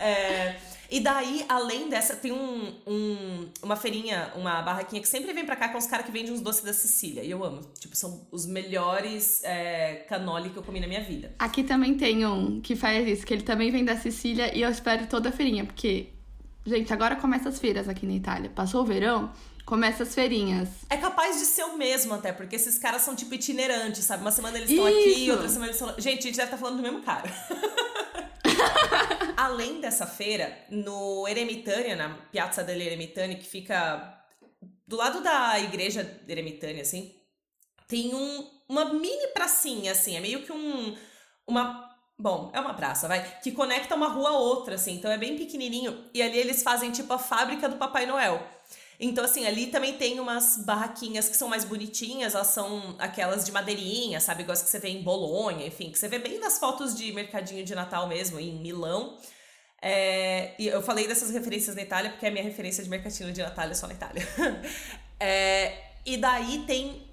é, 0.00 0.56
e 0.90 1.00
daí, 1.00 1.44
além 1.48 1.88
dessa, 1.90 2.16
tem 2.16 2.32
um, 2.32 2.74
um, 2.86 3.48
uma 3.62 3.76
feirinha, 3.76 4.32
uma 4.34 4.62
barraquinha 4.62 5.02
que 5.02 5.08
sempre 5.08 5.34
vem 5.34 5.44
pra 5.44 5.54
cá 5.54 5.68
com 5.68 5.76
os 5.76 5.86
caras 5.86 6.06
que 6.06 6.12
vendem 6.12 6.32
uns 6.32 6.40
doces 6.40 6.62
da 6.62 6.72
Sicília. 6.72 7.22
E 7.22 7.30
eu 7.30 7.44
amo. 7.44 7.60
Tipo, 7.78 7.94
são 7.94 8.26
os 8.32 8.46
melhores 8.46 9.44
é, 9.44 10.06
canoli 10.08 10.48
que 10.48 10.56
eu 10.56 10.62
comi 10.62 10.80
na 10.80 10.86
minha 10.86 11.02
vida. 11.02 11.34
Aqui 11.38 11.62
também 11.62 11.94
tem 11.94 12.24
um 12.24 12.60
que 12.60 12.74
faz 12.74 13.06
isso, 13.06 13.26
que 13.26 13.34
ele 13.34 13.42
também 13.42 13.70
vem 13.70 13.84
da 13.84 13.96
Sicília 13.96 14.56
e 14.56 14.62
eu 14.62 14.70
espero 14.70 15.06
toda 15.06 15.28
a 15.28 15.32
feirinha, 15.32 15.64
porque, 15.66 16.08
gente, 16.64 16.90
agora 16.90 17.16
começa 17.16 17.50
as 17.50 17.58
feiras 17.58 17.86
aqui 17.86 18.06
na 18.06 18.14
Itália. 18.14 18.48
Passou 18.48 18.80
o 18.82 18.86
verão, 18.86 19.30
começa 19.66 20.04
as 20.04 20.14
feirinhas. 20.14 20.70
É 20.88 20.96
capaz 20.96 21.38
de 21.38 21.44
ser 21.44 21.64
o 21.64 21.76
mesmo 21.76 22.14
até, 22.14 22.32
porque 22.32 22.56
esses 22.56 22.78
caras 22.78 23.02
são 23.02 23.14
tipo 23.14 23.34
itinerantes, 23.34 24.04
sabe? 24.04 24.22
Uma 24.22 24.32
semana 24.32 24.56
eles 24.56 24.70
estão 24.70 24.86
aqui, 24.86 25.30
outra 25.30 25.48
semana 25.50 25.66
eles 25.66 25.80
estão. 25.80 25.94
Gente, 25.98 26.20
a 26.20 26.22
gente 26.22 26.36
deve 26.36 26.44
estar 26.44 26.56
tá 26.56 26.56
falando 26.56 26.76
do 26.76 26.82
mesmo 26.82 27.02
cara. 27.02 27.30
Além 29.48 29.80
dessa 29.80 30.06
feira, 30.06 30.54
no 30.68 31.26
Eremitânia, 31.26 31.96
na 31.96 32.10
Piazza 32.30 32.62
delle 32.62 32.84
Eremitani, 32.84 33.36
que 33.36 33.46
fica 33.46 34.22
do 34.86 34.96
lado 34.96 35.22
da 35.22 35.58
igreja 35.58 36.20
Eremitânia, 36.28 36.82
assim, 36.82 37.14
tem 37.86 38.14
um, 38.14 38.46
uma 38.68 38.92
mini 38.92 39.28
pracinha, 39.28 39.92
assim, 39.92 40.16
é 40.16 40.20
meio 40.20 40.42
que 40.42 40.52
um. 40.52 40.94
Uma. 41.46 41.88
Bom, 42.18 42.50
é 42.52 42.60
uma 42.60 42.74
praça, 42.74 43.08
vai, 43.08 43.38
que 43.40 43.52
conecta 43.52 43.94
uma 43.94 44.08
rua 44.08 44.30
a 44.30 44.38
outra, 44.38 44.74
assim, 44.74 44.96
então 44.96 45.10
é 45.10 45.16
bem 45.16 45.38
pequenininho. 45.38 46.04
E 46.12 46.20
ali 46.20 46.36
eles 46.36 46.62
fazem 46.62 46.90
tipo 46.90 47.12
a 47.12 47.18
fábrica 47.18 47.68
do 47.68 47.76
Papai 47.76 48.04
Noel. 48.04 48.46
Então, 49.00 49.24
assim, 49.24 49.46
ali 49.46 49.68
também 49.68 49.94
tem 49.96 50.18
umas 50.18 50.56
barraquinhas 50.58 51.28
que 51.28 51.36
são 51.36 51.48
mais 51.48 51.64
bonitinhas, 51.64 52.34
elas 52.34 52.48
são 52.48 52.96
aquelas 52.98 53.46
de 53.46 53.52
madeirinha, 53.52 54.20
sabe? 54.20 54.42
Igual 54.42 54.54
as 54.54 54.62
que 54.62 54.68
você 54.68 54.80
vê 54.80 54.88
em 54.88 55.02
Bolonha, 55.02 55.64
enfim, 55.66 55.90
que 55.90 55.98
você 55.98 56.08
vê 56.08 56.18
bem 56.18 56.38
nas 56.38 56.58
fotos 56.58 56.94
de 56.94 57.12
mercadinho 57.12 57.64
de 57.64 57.74
Natal 57.74 58.08
mesmo, 58.08 58.40
em 58.40 58.58
Milão. 58.58 59.16
É, 59.80 60.54
e 60.58 60.66
eu 60.66 60.82
falei 60.82 61.06
dessas 61.06 61.30
referências 61.30 61.76
na 61.76 61.82
Itália, 61.82 62.10
porque 62.10 62.26
a 62.26 62.30
minha 62.30 62.42
referência 62.42 62.82
de 62.82 62.90
mercadinho 62.90 63.32
de 63.32 63.42
Natal 63.42 63.68
é 63.68 63.74
só 63.74 63.86
na 63.86 63.94
Itália. 63.94 64.26
é, 65.20 65.72
e 66.04 66.16
daí 66.16 66.64
tem 66.66 67.08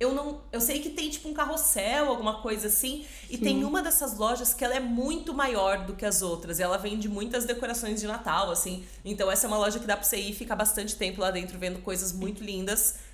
eu 0.00 0.14
não. 0.14 0.40
Eu 0.52 0.60
sei 0.60 0.78
que 0.78 0.90
tem 0.90 1.10
tipo 1.10 1.28
um 1.28 1.34
carrossel, 1.34 2.08
alguma 2.08 2.40
coisa 2.40 2.68
assim. 2.68 3.04
E 3.28 3.36
Sim. 3.36 3.42
tem 3.42 3.64
uma 3.64 3.82
dessas 3.82 4.16
lojas 4.16 4.54
que 4.54 4.64
ela 4.64 4.74
é 4.74 4.80
muito 4.80 5.34
maior 5.34 5.86
do 5.86 5.94
que 5.94 6.06
as 6.06 6.22
outras. 6.22 6.60
E 6.60 6.62
ela 6.62 6.78
vende 6.78 7.08
muitas 7.08 7.44
decorações 7.44 8.00
de 8.00 8.06
Natal, 8.06 8.50
assim. 8.50 8.84
Então 9.04 9.30
essa 9.30 9.46
é 9.46 9.48
uma 9.48 9.58
loja 9.58 9.80
que 9.80 9.86
dá 9.86 9.96
pra 9.96 10.06
você 10.06 10.16
ir 10.18 10.30
e 10.30 10.34
ficar 10.34 10.54
bastante 10.54 10.94
tempo 10.94 11.20
lá 11.20 11.32
dentro 11.32 11.58
vendo 11.58 11.80
coisas 11.80 12.12
muito 12.12 12.44
lindas 12.44 13.07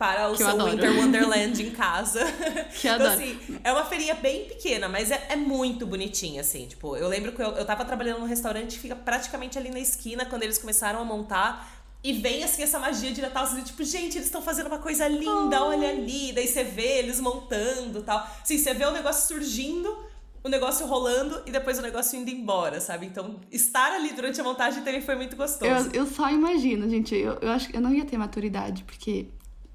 para 0.00 0.30
o 0.30 0.32
que 0.32 0.38
seu 0.38 0.64
Winter 0.64 0.98
Wonderland 0.98 1.62
em 1.62 1.70
casa. 1.70 2.20
Que 2.80 2.88
então, 2.88 3.06
adoro. 3.06 3.12
assim, 3.12 3.38
é 3.62 3.70
uma 3.70 3.84
feirinha 3.84 4.14
bem 4.14 4.46
pequena, 4.46 4.88
mas 4.88 5.10
é, 5.10 5.26
é 5.28 5.36
muito 5.36 5.86
bonitinha, 5.86 6.40
assim. 6.40 6.66
Tipo, 6.66 6.96
eu 6.96 7.06
lembro 7.06 7.32
que 7.32 7.42
eu, 7.42 7.48
eu 7.48 7.64
tava 7.66 7.84
trabalhando 7.84 8.20
num 8.20 8.26
restaurante 8.26 8.76
que 8.76 8.78
fica 8.78 8.96
praticamente 8.96 9.58
ali 9.58 9.70
na 9.70 9.78
esquina, 9.78 10.24
quando 10.24 10.42
eles 10.42 10.56
começaram 10.56 11.00
a 11.00 11.04
montar 11.04 11.84
e 12.02 12.14
vem 12.14 12.42
assim 12.42 12.62
essa 12.62 12.78
magia 12.78 13.12
de 13.12 13.20
Natal, 13.20 13.44
assim, 13.44 13.62
tipo, 13.62 13.84
gente, 13.84 14.16
eles 14.16 14.24
estão 14.24 14.40
fazendo 14.40 14.68
uma 14.68 14.78
coisa 14.78 15.06
linda, 15.06 15.62
olha 15.62 15.90
ali. 15.90 16.32
Daí 16.32 16.46
você 16.46 16.64
vê 16.64 17.00
eles 17.00 17.20
montando 17.20 18.02
tal. 18.02 18.26
Assim, 18.42 18.56
você 18.56 18.72
vê 18.72 18.86
o 18.86 18.92
negócio 18.92 19.28
surgindo, 19.28 19.94
o 20.42 20.48
negócio 20.48 20.86
rolando 20.86 21.42
e 21.44 21.50
depois 21.50 21.78
o 21.78 21.82
negócio 21.82 22.18
indo 22.18 22.30
embora, 22.30 22.80
sabe? 22.80 23.04
Então, 23.04 23.38
estar 23.52 23.92
ali 23.92 24.14
durante 24.14 24.40
a 24.40 24.44
montagem 24.44 24.82
também 24.82 25.02
foi 25.02 25.14
muito 25.14 25.36
gostoso. 25.36 25.90
Eu, 25.92 26.04
eu 26.04 26.06
só 26.06 26.30
imagino, 26.30 26.88
gente. 26.88 27.14
Eu, 27.14 27.34
eu 27.42 27.50
acho 27.50 27.68
que 27.68 27.76
eu 27.76 27.82
não 27.82 27.92
ia 27.92 28.06
ter 28.06 28.16
maturidade, 28.16 28.82
porque 28.84 29.26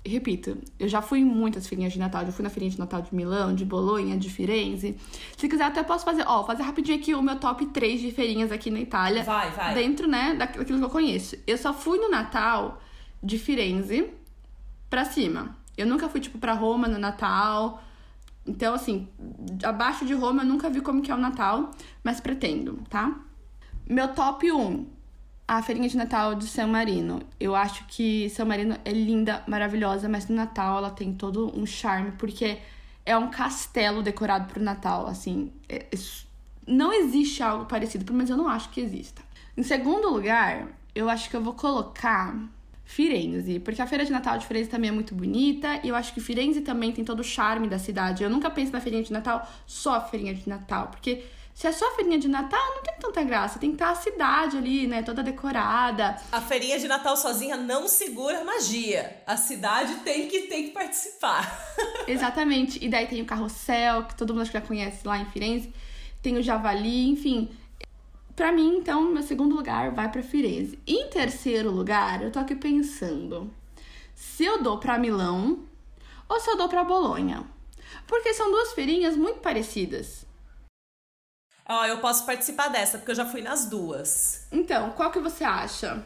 repito, 0.10 0.58
eu 0.80 0.88
já 0.88 1.02
fui 1.02 1.20
em 1.20 1.26
muitas 1.26 1.68
feirinhas 1.68 1.94
de 1.94 2.00
Natal. 2.00 2.26
Já 2.26 2.32
fui 2.32 2.44
na 2.44 2.50
feirinha 2.50 2.72
de 2.72 2.80
Natal 2.80 3.02
de 3.02 3.14
Milão, 3.14 3.56
de 3.56 3.66
Bolonha, 3.66 4.18
de 4.18 4.30
Firenze. 4.30 4.96
Se 5.36 5.50
quiser, 5.50 5.66
até 5.66 5.84
posso 5.84 6.06
fazer, 6.06 6.24
ó, 6.28 6.44
fazer 6.44 6.64
rapidinho 6.64 6.98
aqui 6.98 7.14
o 7.16 7.22
meu 7.22 7.38
top 7.38 7.66
3 7.68 8.02
de 8.02 8.12
feirinhas 8.12 8.52
aqui 8.52 8.70
na 8.70 8.80
Itália. 8.80 9.24
Vai, 9.24 9.52
vai. 9.52 9.74
Dentro, 9.74 10.08
né, 10.08 10.36
daquilo 10.36 10.66
que 10.66 10.74
eu 10.74 10.90
conheço. 10.90 11.36
Eu 11.48 11.58
só 11.58 11.74
fui 11.74 11.98
no 11.98 12.10
Natal 12.10 12.82
de 13.22 13.38
Firenze 13.40 14.10
pra 14.90 15.06
cima. 15.06 15.58
Eu 15.78 15.88
nunca 15.88 16.08
fui, 16.08 16.22
tipo, 16.22 16.38
pra 16.38 16.54
Roma 16.54 16.88
no 16.88 17.00
Natal. 17.00 17.84
Então, 18.46 18.76
assim, 18.76 19.08
abaixo 19.64 20.06
de 20.06 20.14
Roma 20.14 20.44
eu 20.44 20.48
nunca 20.48 20.70
vi 20.70 20.82
como 20.82 21.02
que 21.02 21.12
é 21.12 21.16
o 21.16 21.18
Natal, 21.18 21.72
mas 22.04 22.22
pretendo, 22.22 22.80
tá? 22.90 23.20
Meu 23.88 24.08
top 24.10 24.52
1, 24.52 24.86
a 25.48 25.62
feirinha 25.62 25.88
de 25.88 25.96
Natal 25.96 26.36
de 26.36 26.48
San 26.48 26.68
Marino. 26.68 27.22
Eu 27.40 27.56
acho 27.56 27.86
que 27.88 28.30
San 28.30 28.46
Marino 28.46 28.78
é 28.84 28.92
linda, 28.92 29.44
maravilhosa, 29.48 30.10
mas 30.10 30.28
no 30.28 30.36
Natal 30.36 30.78
ela 30.78 30.90
tem 30.90 31.14
todo 31.14 31.58
um 31.58 31.66
charme, 31.66 32.12
porque 32.14 32.58
é 33.06 33.16
um 33.16 33.30
castelo 33.30 34.02
decorado 34.02 34.52
pro 34.52 34.62
Natal, 34.62 35.08
assim. 35.08 35.52
É, 35.70 35.86
é, 35.92 35.98
não 36.68 36.92
existe 36.92 37.44
algo 37.44 37.66
parecido, 37.66 38.12
menos 38.12 38.30
eu 38.30 38.38
não 38.38 38.48
acho 38.48 38.70
que 38.72 38.82
exista. 38.82 39.22
Em 39.56 39.62
segundo 39.62 40.10
lugar, 40.10 40.68
eu 40.96 41.10
acho 41.10 41.30
que 41.30 41.36
eu 41.36 41.42
vou 41.42 41.54
colocar 41.54 42.36
Firenze, 42.84 43.60
porque 43.60 43.82
a 43.82 43.88
feira 43.88 44.04
de 44.04 44.12
Natal 44.12 44.38
de 44.38 44.48
Firenze 44.48 44.70
também 44.70 44.90
é 44.90 44.94
muito 44.94 45.14
bonita, 45.14 45.80
e 45.84 45.90
eu 45.90 45.96
acho 45.96 46.14
que 46.14 46.20
Firenze 46.20 46.62
também 46.62 46.92
tem 46.92 47.06
todo 47.06 47.20
o 47.20 47.24
charme 47.24 47.68
da 47.68 47.78
cidade. 47.78 48.24
Eu 48.24 48.30
nunca 48.30 48.50
penso 48.50 48.72
na 48.72 48.82
feirinha 48.82 49.04
de 49.04 49.14
Natal 49.14 49.48
só 49.68 49.96
a 49.96 50.02
feirinha 50.02 50.34
de 50.34 50.48
Natal, 50.50 50.88
porque 50.88 51.24
se 51.56 51.68
é 51.68 51.72
só 51.72 51.88
a 51.88 51.96
feirinha 51.96 52.20
de 52.20 52.28
Natal, 52.28 52.76
não 52.76 52.84
tem 52.84 52.94
tanta 53.00 53.24
graça. 53.24 53.58
Tem 53.58 53.70
que 53.70 53.76
estar 53.76 53.90
a 53.90 53.96
cidade 53.96 54.58
ali, 54.58 54.88
né? 54.88 55.02
Toda 55.02 55.24
decorada. 55.24 56.18
A 56.30 56.42
feirinha 56.42 56.78
de 56.78 56.86
Natal 56.86 57.16
sozinha 57.16 57.56
não 57.56 57.88
segura 57.88 58.44
magia. 58.44 59.24
A 59.26 59.38
cidade 59.38 59.96
tem 60.04 60.28
que, 60.28 60.42
tem 60.42 60.66
que 60.66 60.72
participar. 60.72 61.74
Exatamente. 62.06 62.84
E 62.84 62.90
daí 62.90 63.08
tem 63.08 63.22
o 63.22 63.26
carrossel, 63.26 64.04
que 64.04 64.16
todo 64.16 64.34
mundo 64.34 64.46
já 64.46 64.60
conhece 64.60 65.08
lá 65.08 65.18
em 65.18 65.26
Firenze. 65.28 65.74
Tem 66.22 66.38
o 66.38 66.44
javali, 66.44 67.08
enfim. 67.08 67.50
Pra 68.36 68.52
mim, 68.52 68.76
então, 68.80 69.10
meu 69.10 69.24
segundo 69.24 69.56
lugar 69.56 69.92
vai 69.92 70.12
pra 70.12 70.22
Firenze. 70.22 70.78
Em 70.86 71.08
terceiro 71.08 71.72
lugar, 71.72 72.22
eu 72.22 72.34
tô 72.34 72.40
aqui 72.40 72.54
pensando 72.54 73.50
se 74.14 74.44
eu 74.44 74.62
dou 74.62 74.78
pra 74.78 75.00
Milão 75.00 75.60
ou 76.28 76.38
se 76.38 76.50
eu 76.50 76.58
dou 76.58 76.68
pra 76.68 76.84
Bolonha. 76.84 77.46
Porque 78.06 78.34
são 78.34 78.52
duas 78.52 78.74
feirinhas 78.74 79.16
muito 79.16 79.40
parecidas. 79.40 80.25
Ó, 81.68 81.86
eu 81.86 81.98
posso 81.98 82.26
participar 82.26 82.68
dessa, 82.68 82.98
porque 82.98 83.12
eu 83.12 83.16
já 83.16 83.26
fui 83.26 83.42
nas 83.42 83.66
duas. 83.66 84.48
Então, 84.52 84.92
qual 84.92 85.12
que 85.12 85.20
você 85.20 85.44
acha? 85.44 86.04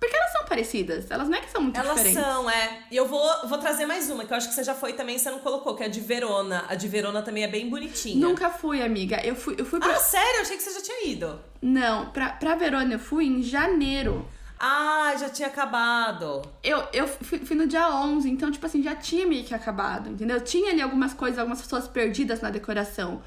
Porque 0.00 0.16
elas 0.16 0.32
são 0.32 0.44
parecidas, 0.46 1.10
elas 1.10 1.28
não 1.28 1.36
é 1.36 1.42
que 1.42 1.50
são 1.50 1.60
muito 1.60 1.78
elas 1.78 1.90
diferentes. 1.90 2.16
Elas 2.16 2.34
são, 2.34 2.50
é. 2.50 2.84
E 2.90 2.96
eu 2.96 3.06
vou, 3.06 3.46
vou 3.46 3.58
trazer 3.58 3.84
mais 3.84 4.08
uma, 4.08 4.24
que 4.24 4.32
eu 4.32 4.36
acho 4.36 4.48
que 4.48 4.54
você 4.54 4.64
já 4.64 4.74
foi 4.74 4.94
também, 4.94 5.18
você 5.18 5.30
não 5.30 5.40
colocou, 5.40 5.76
que 5.76 5.82
é 5.82 5.86
a 5.86 5.90
de 5.90 6.00
Verona. 6.00 6.64
A 6.68 6.74
de 6.74 6.88
Verona 6.88 7.20
também 7.20 7.44
é 7.44 7.48
bem 7.48 7.68
bonitinha. 7.68 8.26
Nunca 8.26 8.48
fui, 8.48 8.82
amiga. 8.82 9.20
Eu 9.22 9.36
fui, 9.36 9.56
eu 9.58 9.66
fui 9.66 9.78
pra... 9.78 9.92
Ah, 9.92 9.96
sério? 9.96 10.36
Eu 10.36 10.42
achei 10.42 10.56
que 10.56 10.62
você 10.62 10.72
já 10.72 10.80
tinha 10.80 11.06
ido. 11.06 11.38
Não, 11.60 12.10
pra, 12.12 12.30
pra 12.30 12.54
Verona 12.54 12.94
eu 12.94 12.98
fui 12.98 13.26
em 13.26 13.42
janeiro. 13.42 14.26
Ah, 14.58 15.14
já 15.18 15.28
tinha 15.28 15.48
acabado. 15.48 16.42
Eu, 16.62 16.82
eu 16.94 17.06
fui, 17.06 17.38
fui, 17.38 17.56
no 17.56 17.66
dia 17.66 17.90
11, 17.94 18.30
então, 18.30 18.50
tipo 18.50 18.64
assim, 18.64 18.82
já 18.82 18.94
tinha 18.94 19.26
meio 19.26 19.44
que 19.44 19.54
acabado, 19.54 20.08
entendeu? 20.08 20.40
Tinha 20.40 20.70
ali 20.70 20.80
algumas 20.80 21.12
coisas, 21.12 21.38
algumas 21.38 21.60
pessoas 21.60 21.86
perdidas 21.86 22.40
na 22.40 22.48
decoração. 22.48 23.22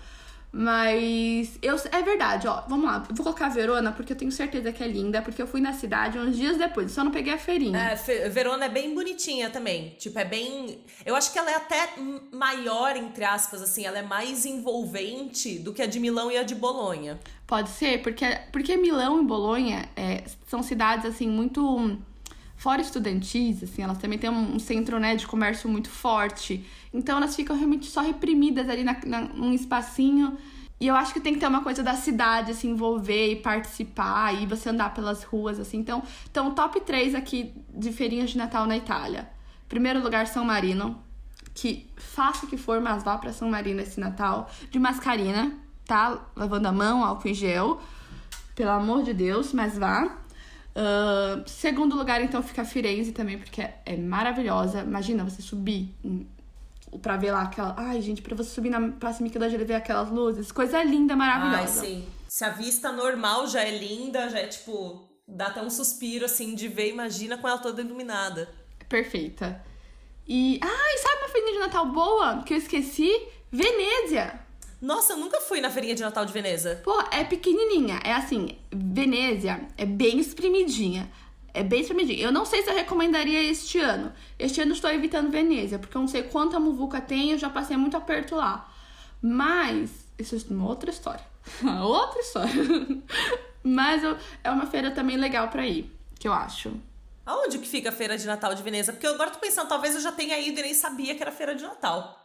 Mas 0.55 1.57
eu, 1.63 1.75
é 1.91 2.01
verdade, 2.03 2.47
ó. 2.47 2.61
Vamos 2.67 2.85
lá. 2.85 3.03
Eu 3.09 3.15
vou 3.15 3.23
colocar 3.23 3.47
a 3.47 3.49
Verona 3.49 3.91
porque 3.91 4.13
eu 4.13 4.17
tenho 4.17 4.31
certeza 4.31 4.71
que 4.71 4.83
é 4.83 4.87
linda, 4.87 5.19
porque 5.19 5.41
eu 5.41 5.47
fui 5.47 5.59
na 5.59 5.73
cidade 5.73 6.19
uns 6.19 6.37
dias 6.37 6.57
depois, 6.57 6.91
só 6.91 7.03
não 7.03 7.09
peguei 7.11 7.33
a 7.33 7.39
feirinha. 7.39 7.79
É, 7.79 8.29
Verona 8.29 8.65
é 8.65 8.69
bem 8.69 8.93
bonitinha 8.93 9.49
também. 9.49 9.95
Tipo, 9.97 10.19
é 10.19 10.25
bem. 10.25 10.83
Eu 11.03 11.15
acho 11.15 11.33
que 11.33 11.39
ela 11.39 11.49
é 11.49 11.55
até 11.55 11.89
maior, 12.31 12.95
entre 12.95 13.25
aspas, 13.25 13.63
assim, 13.63 13.83
ela 13.83 13.97
é 13.97 14.03
mais 14.03 14.45
envolvente 14.45 15.57
do 15.57 15.73
que 15.73 15.81
a 15.81 15.87
de 15.87 15.99
Milão 15.99 16.31
e 16.31 16.37
a 16.37 16.43
de 16.43 16.53
Bolonha. 16.53 17.19
Pode 17.47 17.69
ser, 17.69 18.03
porque, 18.03 18.25
porque 18.51 18.77
Milão 18.77 19.23
e 19.23 19.25
Bolonha 19.25 19.89
é, 19.95 20.23
são 20.45 20.61
cidades, 20.61 21.07
assim, 21.07 21.27
muito 21.27 21.97
fora 22.55 22.81
estudantis, 22.81 23.63
assim, 23.63 23.81
elas 23.81 23.97
também 23.97 24.17
têm 24.17 24.29
um 24.29 24.59
centro 24.59 24.99
né, 24.99 25.15
de 25.15 25.27
comércio 25.27 25.69
muito 25.69 25.89
forte. 25.89 26.65
Então 26.93 27.17
elas 27.17 27.35
ficam 27.35 27.55
realmente 27.55 27.87
só 27.87 28.01
reprimidas 28.01 28.69
ali 28.69 28.83
na, 28.83 28.97
na, 29.05 29.21
num 29.21 29.53
espacinho. 29.53 30.37
E 30.79 30.87
eu 30.87 30.95
acho 30.95 31.13
que 31.13 31.19
tem 31.19 31.33
que 31.33 31.39
ter 31.39 31.47
uma 31.47 31.63
coisa 31.63 31.81
da 31.81 31.95
cidade, 31.95 32.53
se 32.53 32.67
envolver 32.67 33.31
e 33.31 33.35
participar, 33.37 34.33
e 34.33 34.45
você 34.45 34.69
andar 34.69 34.93
pelas 34.93 35.23
ruas, 35.23 35.59
assim. 35.59 35.77
Então, 35.77 36.03
então 36.29 36.53
top 36.53 36.81
3 36.81 37.15
aqui 37.15 37.53
de 37.69 37.91
feirinhas 37.91 38.31
de 38.31 38.37
Natal 38.37 38.65
na 38.65 38.75
Itália. 38.75 39.29
Primeiro 39.69 40.01
lugar, 40.01 40.27
São 40.27 40.43
Marino. 40.43 41.01
Que 41.53 41.89
faça 41.95 42.45
o 42.45 42.49
que 42.49 42.57
for, 42.57 42.81
mas 42.81 43.03
vá 43.03 43.17
para 43.17 43.31
São 43.31 43.49
Marino 43.49 43.79
esse 43.79 43.99
Natal. 43.99 44.49
De 44.71 44.79
mascarina, 44.79 45.53
tá? 45.85 46.19
Lavando 46.35 46.67
a 46.67 46.71
mão, 46.71 47.05
álcool 47.05 47.29
em 47.29 47.33
gel. 47.33 47.79
Pelo 48.55 48.71
amor 48.71 49.03
de 49.03 49.13
Deus, 49.13 49.53
mas 49.53 49.77
vá. 49.77 50.17
Uh, 50.75 51.47
segundo 51.47 51.95
lugar, 51.95 52.21
então, 52.21 52.41
fica 52.41 52.65
Firenze 52.65 53.11
também, 53.11 53.37
porque 53.37 53.61
é, 53.61 53.81
é 53.85 53.95
maravilhosa. 53.95 54.81
Imagina 54.81 55.23
você 55.23 55.41
subir 55.41 55.95
pra 57.01 57.17
ver 57.17 57.31
lá 57.31 57.43
aquela. 57.43 57.75
Ai, 57.77 58.01
gente, 58.01 58.21
pra 58.21 58.35
você 58.35 58.49
subir 58.49 58.69
na 58.69 58.91
Praça 58.91 59.23
Michelangelo 59.23 59.61
e 59.61 59.65
ver 59.65 59.75
aquelas 59.75 60.09
luzes. 60.09 60.51
Coisa 60.51 60.83
linda, 60.83 61.15
maravilhosa. 61.15 61.81
Ai, 61.81 61.87
sim. 61.87 62.07
Se 62.27 62.43
a 62.43 62.49
vista 62.49 62.91
normal 62.91 63.47
já 63.47 63.61
é 63.61 63.77
linda, 63.77 64.29
já 64.29 64.39
é 64.39 64.47
tipo. 64.47 65.09
Dá 65.27 65.47
até 65.47 65.61
um 65.61 65.69
suspiro 65.69 66.25
assim 66.25 66.53
de 66.53 66.67
ver, 66.67 66.89
imagina 66.89 67.37
com 67.37 67.47
ela 67.47 67.57
toda 67.57 67.81
iluminada. 67.81 68.49
Perfeita. 68.89 69.63
E. 70.27 70.59
Ai, 70.61 70.97
sabe 70.97 71.17
uma 71.21 71.29
feirinha 71.29 71.53
de 71.53 71.59
Natal 71.59 71.85
boa 71.91 72.43
que 72.43 72.53
eu 72.53 72.57
esqueci? 72.57 73.09
Venezia! 73.51 74.42
Nossa, 74.83 75.13
eu 75.13 75.17
nunca 75.17 75.39
fui 75.39 75.61
na 75.61 75.69
feirinha 75.69 75.95
de 75.95 76.01
Natal 76.01 76.25
de 76.25 76.33
Veneza. 76.33 76.81
Pô, 76.83 77.01
é 77.09 77.23
pequenininha. 77.23 78.01
É 78.03 78.11
assim, 78.11 78.57
Venezia 78.69 79.65
é 79.77 79.85
bem 79.85 80.19
espremidinha. 80.19 81.09
É 81.53 81.63
bem 81.63 81.79
espremidinha. 81.79 82.21
Eu 82.21 82.33
não 82.33 82.43
sei 82.43 82.63
se 82.63 82.69
eu 82.69 82.75
recomendaria 82.75 83.41
este 83.49 83.79
ano. 83.79 84.11
Este 84.37 84.59
ano 84.59 84.73
estou 84.73 84.91
evitando 84.91 85.31
Venezia, 85.31 85.79
porque 85.79 85.95
eu 85.95 86.01
não 86.01 86.07
sei 86.09 86.23
quanta 86.23 86.59
muvuca 86.59 86.99
tem, 86.99 87.31
eu 87.31 87.37
já 87.37 87.49
passei 87.49 87.77
muito 87.77 87.95
aperto 87.95 88.35
lá. 88.35 88.69
Mas, 89.21 89.89
isso 90.19 90.35
é 90.35 90.53
uma 90.53 90.67
outra 90.67 90.89
história. 90.89 91.23
outra 91.81 92.19
história. 92.19 92.51
Mas 93.63 94.03
eu, 94.03 94.17
é 94.43 94.51
uma 94.51 94.65
feira 94.65 94.91
também 94.91 95.15
legal 95.15 95.47
para 95.47 95.65
ir, 95.65 95.89
que 96.19 96.27
eu 96.27 96.33
acho. 96.33 96.73
Aonde 97.25 97.57
que 97.57 97.69
fica 97.69 97.87
a 97.87 97.93
feira 97.93 98.17
de 98.17 98.27
Natal 98.27 98.53
de 98.53 98.61
Veneza? 98.61 98.91
Porque 98.91 99.07
eu 99.07 99.13
agora 99.13 99.31
tô 99.31 99.39
pensando, 99.39 99.69
talvez 99.69 99.95
eu 99.95 100.01
já 100.01 100.11
tenha 100.11 100.37
ido 100.37 100.59
e 100.59 100.63
nem 100.63 100.73
sabia 100.73 101.15
que 101.15 101.21
era 101.21 101.31
feira 101.31 101.55
de 101.55 101.63
Natal. 101.63 102.22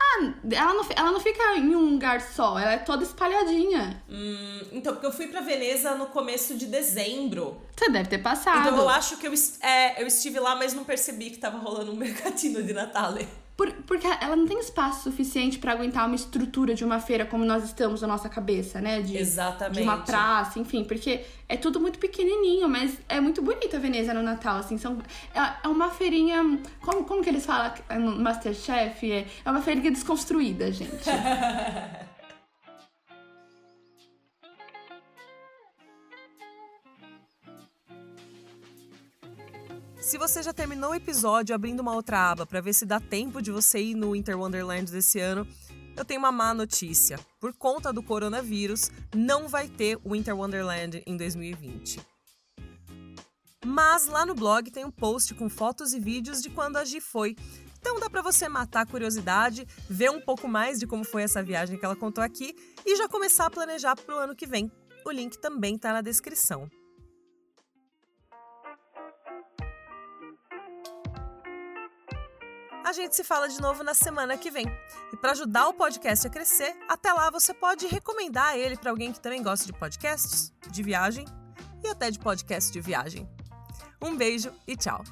Ah, 0.00 0.32
ela 0.52 0.74
não, 0.74 0.86
ela 0.96 1.12
não 1.12 1.20
fica 1.20 1.56
em 1.56 1.74
um 1.74 1.90
lugar 1.92 2.20
só, 2.20 2.58
ela 2.58 2.72
é 2.72 2.78
toda 2.78 3.02
espalhadinha. 3.02 4.02
Hum, 4.08 4.60
então, 4.72 4.92
porque 4.92 5.06
eu 5.06 5.12
fui 5.12 5.26
pra 5.26 5.40
Veneza 5.40 5.94
no 5.96 6.06
começo 6.06 6.56
de 6.56 6.66
dezembro. 6.66 7.60
Você 7.76 7.90
deve 7.90 8.08
ter 8.08 8.18
passado. 8.18 8.68
Então 8.68 8.78
eu 8.78 8.88
acho 8.88 9.16
que 9.16 9.26
eu, 9.26 9.32
é, 9.60 10.00
eu 10.00 10.06
estive 10.06 10.38
lá, 10.38 10.54
mas 10.54 10.72
não 10.72 10.84
percebi 10.84 11.30
que 11.30 11.38
tava 11.38 11.58
rolando 11.58 11.92
um 11.92 11.96
mercatino 11.98 12.62
de 12.62 12.72
Natal. 12.72 13.14
Por, 13.58 13.72
porque 13.88 14.06
ela 14.06 14.36
não 14.36 14.46
tem 14.46 14.60
espaço 14.60 15.02
suficiente 15.02 15.58
para 15.58 15.72
aguentar 15.72 16.06
uma 16.06 16.14
estrutura 16.14 16.76
de 16.76 16.84
uma 16.84 17.00
feira 17.00 17.26
como 17.26 17.44
nós 17.44 17.64
estamos 17.64 18.00
na 18.00 18.06
nossa 18.06 18.28
cabeça, 18.28 18.80
né? 18.80 19.02
De, 19.02 19.18
Exatamente. 19.18 19.78
De 19.78 19.82
uma 19.82 19.96
praça, 19.96 20.60
enfim, 20.60 20.84
porque 20.84 21.22
é 21.48 21.56
tudo 21.56 21.80
muito 21.80 21.98
pequenininho, 21.98 22.68
mas 22.68 22.96
é 23.08 23.20
muito 23.20 23.42
bonita 23.42 23.76
a 23.76 23.80
Veneza 23.80 24.14
no 24.14 24.22
Natal, 24.22 24.58
assim. 24.58 24.78
São, 24.78 24.96
é, 25.34 25.40
é 25.64 25.66
uma 25.66 25.90
feirinha. 25.90 26.60
Como, 26.80 27.02
como 27.02 27.20
que 27.20 27.28
eles 27.28 27.44
falam 27.44 27.72
no 27.98 28.20
Masterchef? 28.20 29.10
É, 29.10 29.26
é 29.44 29.50
uma 29.50 29.60
feirinha 29.60 29.90
desconstruída, 29.90 30.70
gente. 30.70 31.10
Se 40.08 40.16
você 40.16 40.42
já 40.42 40.54
terminou 40.54 40.92
o 40.92 40.94
episódio 40.94 41.54
abrindo 41.54 41.80
uma 41.80 41.94
outra 41.94 42.30
aba 42.30 42.46
para 42.46 42.62
ver 42.62 42.72
se 42.72 42.86
dá 42.86 42.98
tempo 42.98 43.42
de 43.42 43.52
você 43.52 43.78
ir 43.78 43.94
no 43.94 44.12
Winter 44.12 44.38
Wonderland 44.38 44.90
desse 44.90 45.20
ano, 45.20 45.46
eu 45.94 46.02
tenho 46.02 46.18
uma 46.18 46.32
má 46.32 46.54
notícia. 46.54 47.20
Por 47.38 47.52
conta 47.52 47.92
do 47.92 48.02
coronavírus, 48.02 48.90
não 49.14 49.46
vai 49.48 49.68
ter 49.68 49.98
o 50.02 50.12
Winter 50.12 50.34
Wonderland 50.34 51.02
em 51.06 51.14
2020. 51.14 52.00
Mas 53.66 54.06
lá 54.06 54.24
no 54.24 54.34
blog 54.34 54.70
tem 54.70 54.82
um 54.82 54.90
post 54.90 55.34
com 55.34 55.46
fotos 55.50 55.92
e 55.92 56.00
vídeos 56.00 56.40
de 56.40 56.48
quando 56.48 56.78
a 56.78 56.86
Gi 56.86 57.02
foi. 57.02 57.36
Então 57.78 58.00
dá 58.00 58.08
para 58.08 58.22
você 58.22 58.48
matar 58.48 58.84
a 58.84 58.86
curiosidade, 58.86 59.68
ver 59.90 60.10
um 60.10 60.22
pouco 60.22 60.48
mais 60.48 60.78
de 60.78 60.86
como 60.86 61.04
foi 61.04 61.24
essa 61.24 61.42
viagem 61.42 61.76
que 61.76 61.84
ela 61.84 61.94
contou 61.94 62.24
aqui 62.24 62.56
e 62.86 62.96
já 62.96 63.06
começar 63.10 63.44
a 63.44 63.50
planejar 63.50 63.94
para 63.94 64.16
o 64.16 64.18
ano 64.18 64.34
que 64.34 64.46
vem. 64.46 64.72
O 65.04 65.10
link 65.10 65.36
também 65.36 65.74
está 65.74 65.92
na 65.92 66.00
descrição. 66.00 66.66
A 72.88 72.92
gente 72.94 73.14
se 73.14 73.22
fala 73.22 73.50
de 73.50 73.60
novo 73.60 73.84
na 73.84 73.92
semana 73.92 74.38
que 74.38 74.50
vem. 74.50 74.64
E 75.12 75.16
para 75.18 75.32
ajudar 75.32 75.68
o 75.68 75.74
podcast 75.74 76.26
a 76.26 76.30
crescer, 76.30 76.74
até 76.88 77.12
lá 77.12 77.28
você 77.28 77.52
pode 77.52 77.86
recomendar 77.86 78.56
ele 78.56 78.78
para 78.78 78.90
alguém 78.90 79.12
que 79.12 79.20
também 79.20 79.42
gosta 79.42 79.66
de 79.66 79.74
podcasts, 79.74 80.54
de 80.70 80.82
viagem 80.82 81.26
e 81.84 81.88
até 81.88 82.10
de 82.10 82.18
podcast 82.18 82.72
de 82.72 82.80
viagem. 82.80 83.28
Um 84.00 84.16
beijo 84.16 84.50
e 84.66 84.74
tchau! 84.74 85.04